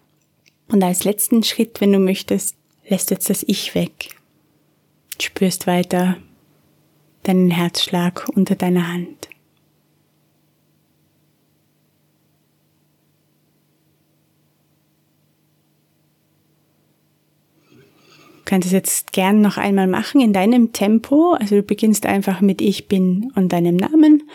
Und 0.69 0.85
als 0.85 1.05
letzten 1.05 1.43
Schritt, 1.43 1.81
wenn 1.81 1.91
du 1.91 1.99
möchtest, 1.99 2.55
lässt 2.87 3.11
jetzt 3.11 3.31
das 3.31 3.43
Ich 3.49 3.75
weg. 3.75 4.15
spürst 5.19 5.67
weiter 5.67 6.19
deinen 7.23 7.51
Herzschlag 7.51 8.29
unter 8.35 8.57
deiner 8.57 8.93
Hand. 8.93 9.31
Du 17.71 18.43
kannst 18.45 18.67
es 18.67 18.73
jetzt 18.73 19.13
gern 19.13 19.41
noch 19.41 19.57
einmal 19.57 19.87
machen 19.87 20.21
in 20.21 20.35
deinem 20.35 20.75
Tempo. 20.75 21.33
Also 21.33 21.57
du 21.57 21.63
beginnst 21.63 22.05
einfach 22.05 22.43
mit 22.43 22.61
Ich 22.61 22.87
bin 22.87 23.33
und 23.35 23.51
deinem 23.51 23.77
Namen. 23.77 24.29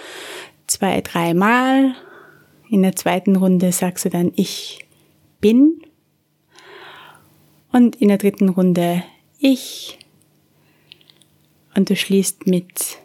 Zwei, 0.65 1.01
dreimal. 1.01 1.93
In 2.71 2.83
der 2.83 2.95
zweiten 2.95 3.35
Runde 3.35 3.73
sagst 3.73 4.05
du 4.05 4.09
dann 4.09 4.31
Ich 4.33 4.79
bin. 5.41 5.81
Und 7.73 7.97
in 7.97 8.07
der 8.07 8.17
dritten 8.17 8.47
Runde 8.47 9.03
Ich. 9.39 9.99
Und 11.75 11.89
du 11.89 11.97
schließt 11.97 12.47
mit 12.47 12.97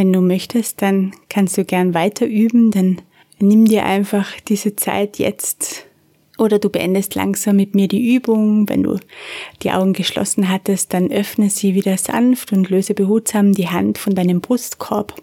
Wenn 0.00 0.14
du 0.14 0.22
möchtest, 0.22 0.80
dann 0.80 1.12
kannst 1.28 1.58
du 1.58 1.64
gern 1.66 1.92
weiter 1.92 2.24
üben, 2.24 2.70
dann 2.70 3.02
nimm 3.38 3.66
dir 3.66 3.84
einfach 3.84 4.40
diese 4.48 4.74
Zeit 4.74 5.18
jetzt 5.18 5.84
oder 6.38 6.58
du 6.58 6.70
beendest 6.70 7.16
langsam 7.16 7.56
mit 7.56 7.74
mir 7.74 7.86
die 7.86 8.14
Übung. 8.14 8.66
Wenn 8.66 8.84
du 8.84 8.98
die 9.62 9.72
Augen 9.72 9.92
geschlossen 9.92 10.48
hattest, 10.48 10.94
dann 10.94 11.12
öffne 11.12 11.50
sie 11.50 11.74
wieder 11.74 11.98
sanft 11.98 12.50
und 12.50 12.70
löse 12.70 12.94
behutsam 12.94 13.52
die 13.52 13.68
Hand 13.68 13.98
von 13.98 14.14
deinem 14.14 14.40
Brustkorb. 14.40 15.22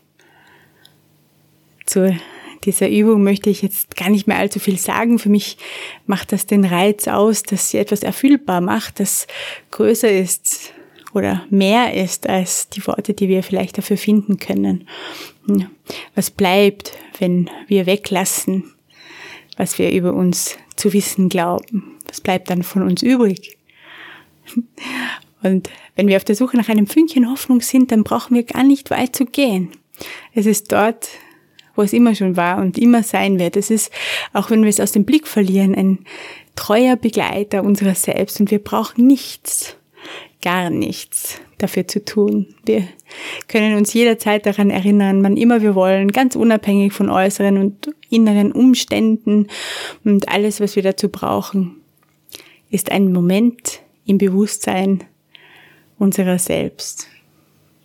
Zu 1.87 2.15
dieser 2.63 2.87
Übung 2.87 3.23
möchte 3.23 3.49
ich 3.49 3.63
jetzt 3.63 3.95
gar 3.95 4.11
nicht 4.11 4.27
mehr 4.27 4.37
allzu 4.37 4.59
viel 4.59 4.77
sagen. 4.77 5.17
Für 5.17 5.29
mich 5.29 5.57
macht 6.05 6.31
das 6.31 6.45
den 6.45 6.63
Reiz 6.63 7.07
aus, 7.07 7.41
dass 7.41 7.71
sie 7.71 7.79
etwas 7.79 8.03
erfüllbar 8.03 8.61
macht, 8.61 8.99
das 8.99 9.25
größer 9.71 10.11
ist 10.11 10.75
oder 11.17 11.43
mehr 11.49 11.93
ist 11.93 12.29
als 12.29 12.69
die 12.69 12.85
Worte, 12.85 13.13
die 13.13 13.27
wir 13.27 13.43
vielleicht 13.43 13.77
dafür 13.77 13.97
finden 13.97 14.37
können. 14.37 14.87
Was 16.15 16.29
bleibt, 16.29 16.93
wenn 17.19 17.49
wir 17.67 17.85
weglassen, 17.85 18.63
was 19.57 19.79
wir 19.79 19.91
über 19.91 20.13
uns 20.13 20.57
zu 20.75 20.93
wissen 20.93 21.29
glauben? 21.29 21.97
Was 22.07 22.21
bleibt 22.21 22.49
dann 22.49 22.63
von 22.63 22.83
uns 22.83 23.01
übrig? 23.01 23.57
Und 25.43 25.69
wenn 25.95 26.07
wir 26.07 26.17
auf 26.17 26.23
der 26.23 26.35
Suche 26.35 26.57
nach 26.57 26.69
einem 26.69 26.87
Fünkchen 26.87 27.29
Hoffnung 27.29 27.61
sind, 27.61 27.91
dann 27.91 28.03
brauchen 28.03 28.35
wir 28.35 28.43
gar 28.43 28.63
nicht 28.63 28.91
weit 28.91 29.15
zu 29.15 29.25
gehen. 29.25 29.71
Es 30.33 30.45
ist 30.45 30.71
dort, 30.71 31.09
wo 31.75 31.81
es 31.81 31.93
immer 31.93 32.15
schon 32.15 32.37
war 32.37 32.57
und 32.59 32.77
immer 32.77 33.03
sein 33.03 33.39
wird. 33.39 33.55
Es 33.55 33.69
ist, 33.69 33.91
auch 34.33 34.49
wenn 34.49 34.63
wir 34.63 34.69
es 34.69 34.79
aus 34.79 34.91
dem 34.91 35.05
Blick 35.05 35.27
verlieren, 35.27 35.75
ein 35.75 35.99
treuer 36.55 36.95
Begleiter 36.95 37.63
unserer 37.63 37.95
selbst 37.95 38.39
und 38.39 38.51
wir 38.51 38.59
brauchen 38.59 39.07
nichts 39.07 39.76
gar 40.41 40.69
nichts 40.69 41.41
dafür 41.57 41.87
zu 41.87 42.03
tun. 42.05 42.55
Wir 42.65 42.87
können 43.47 43.77
uns 43.77 43.93
jederzeit 43.93 44.45
daran 44.45 44.69
erinnern, 44.69 45.23
wann 45.23 45.37
immer 45.37 45.61
wir 45.61 45.75
wollen, 45.75 46.11
ganz 46.11 46.35
unabhängig 46.35 46.93
von 46.93 47.09
äußeren 47.09 47.57
und 47.57 47.89
inneren 48.09 48.51
Umständen 48.51 49.47
und 50.03 50.29
alles, 50.29 50.59
was 50.59 50.75
wir 50.75 50.83
dazu 50.83 51.09
brauchen, 51.09 51.81
ist 52.69 52.91
ein 52.91 53.11
Moment 53.11 53.81
im 54.05 54.17
Bewusstsein 54.17 55.03
unserer 55.97 56.37
selbst. 56.37 57.07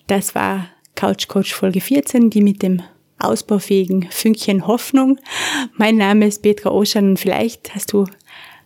Das 0.06 0.34
war 0.34 0.68
Couch 0.94 1.28
Coach 1.28 1.54
Folge 1.54 1.80
14, 1.80 2.30
die 2.30 2.42
mit 2.42 2.62
dem 2.62 2.82
ausbaufähigen 3.18 4.08
Fünkchen 4.10 4.66
Hoffnung. 4.66 5.18
Mein 5.76 5.96
Name 5.96 6.26
ist 6.26 6.42
Petra 6.42 6.70
Oschan 6.70 7.10
und 7.10 7.20
vielleicht 7.20 7.74
hast 7.74 7.92
du 7.92 8.04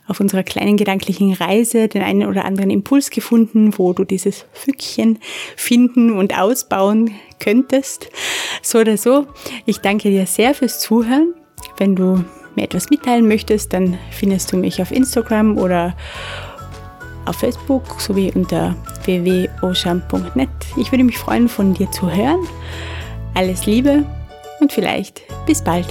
auf 0.07 0.19
unserer 0.19 0.43
kleinen 0.43 0.77
gedanklichen 0.77 1.33
Reise 1.33 1.87
den 1.87 2.01
einen 2.01 2.27
oder 2.27 2.45
anderen 2.45 2.69
Impuls 2.69 3.09
gefunden, 3.09 3.77
wo 3.77 3.93
du 3.93 4.03
dieses 4.03 4.45
Fünkchen 4.53 5.19
finden 5.55 6.11
und 6.11 6.37
ausbauen 6.37 7.11
könntest. 7.39 8.09
So 8.61 8.79
oder 8.79 8.97
so. 8.97 9.27
Ich 9.65 9.79
danke 9.79 10.09
dir 10.09 10.25
sehr 10.25 10.53
fürs 10.53 10.79
Zuhören. 10.79 11.33
Wenn 11.77 11.95
du 11.95 12.23
mir 12.55 12.63
etwas 12.63 12.89
mitteilen 12.89 13.27
möchtest, 13.27 13.73
dann 13.73 13.97
findest 14.11 14.51
du 14.51 14.57
mich 14.57 14.81
auf 14.81 14.91
Instagram 14.91 15.57
oder 15.57 15.95
auf 17.25 17.35
Facebook 17.35 17.99
sowie 17.99 18.31
unter 18.33 18.75
www.osham.net. 19.03 20.49
Ich 20.77 20.91
würde 20.91 21.03
mich 21.03 21.17
freuen, 21.17 21.49
von 21.49 21.73
dir 21.73 21.91
zu 21.91 22.11
hören. 22.11 22.47
Alles 23.33 23.65
Liebe 23.65 24.05
und 24.59 24.71
vielleicht 24.71 25.21
bis 25.45 25.63
bald. 25.63 25.87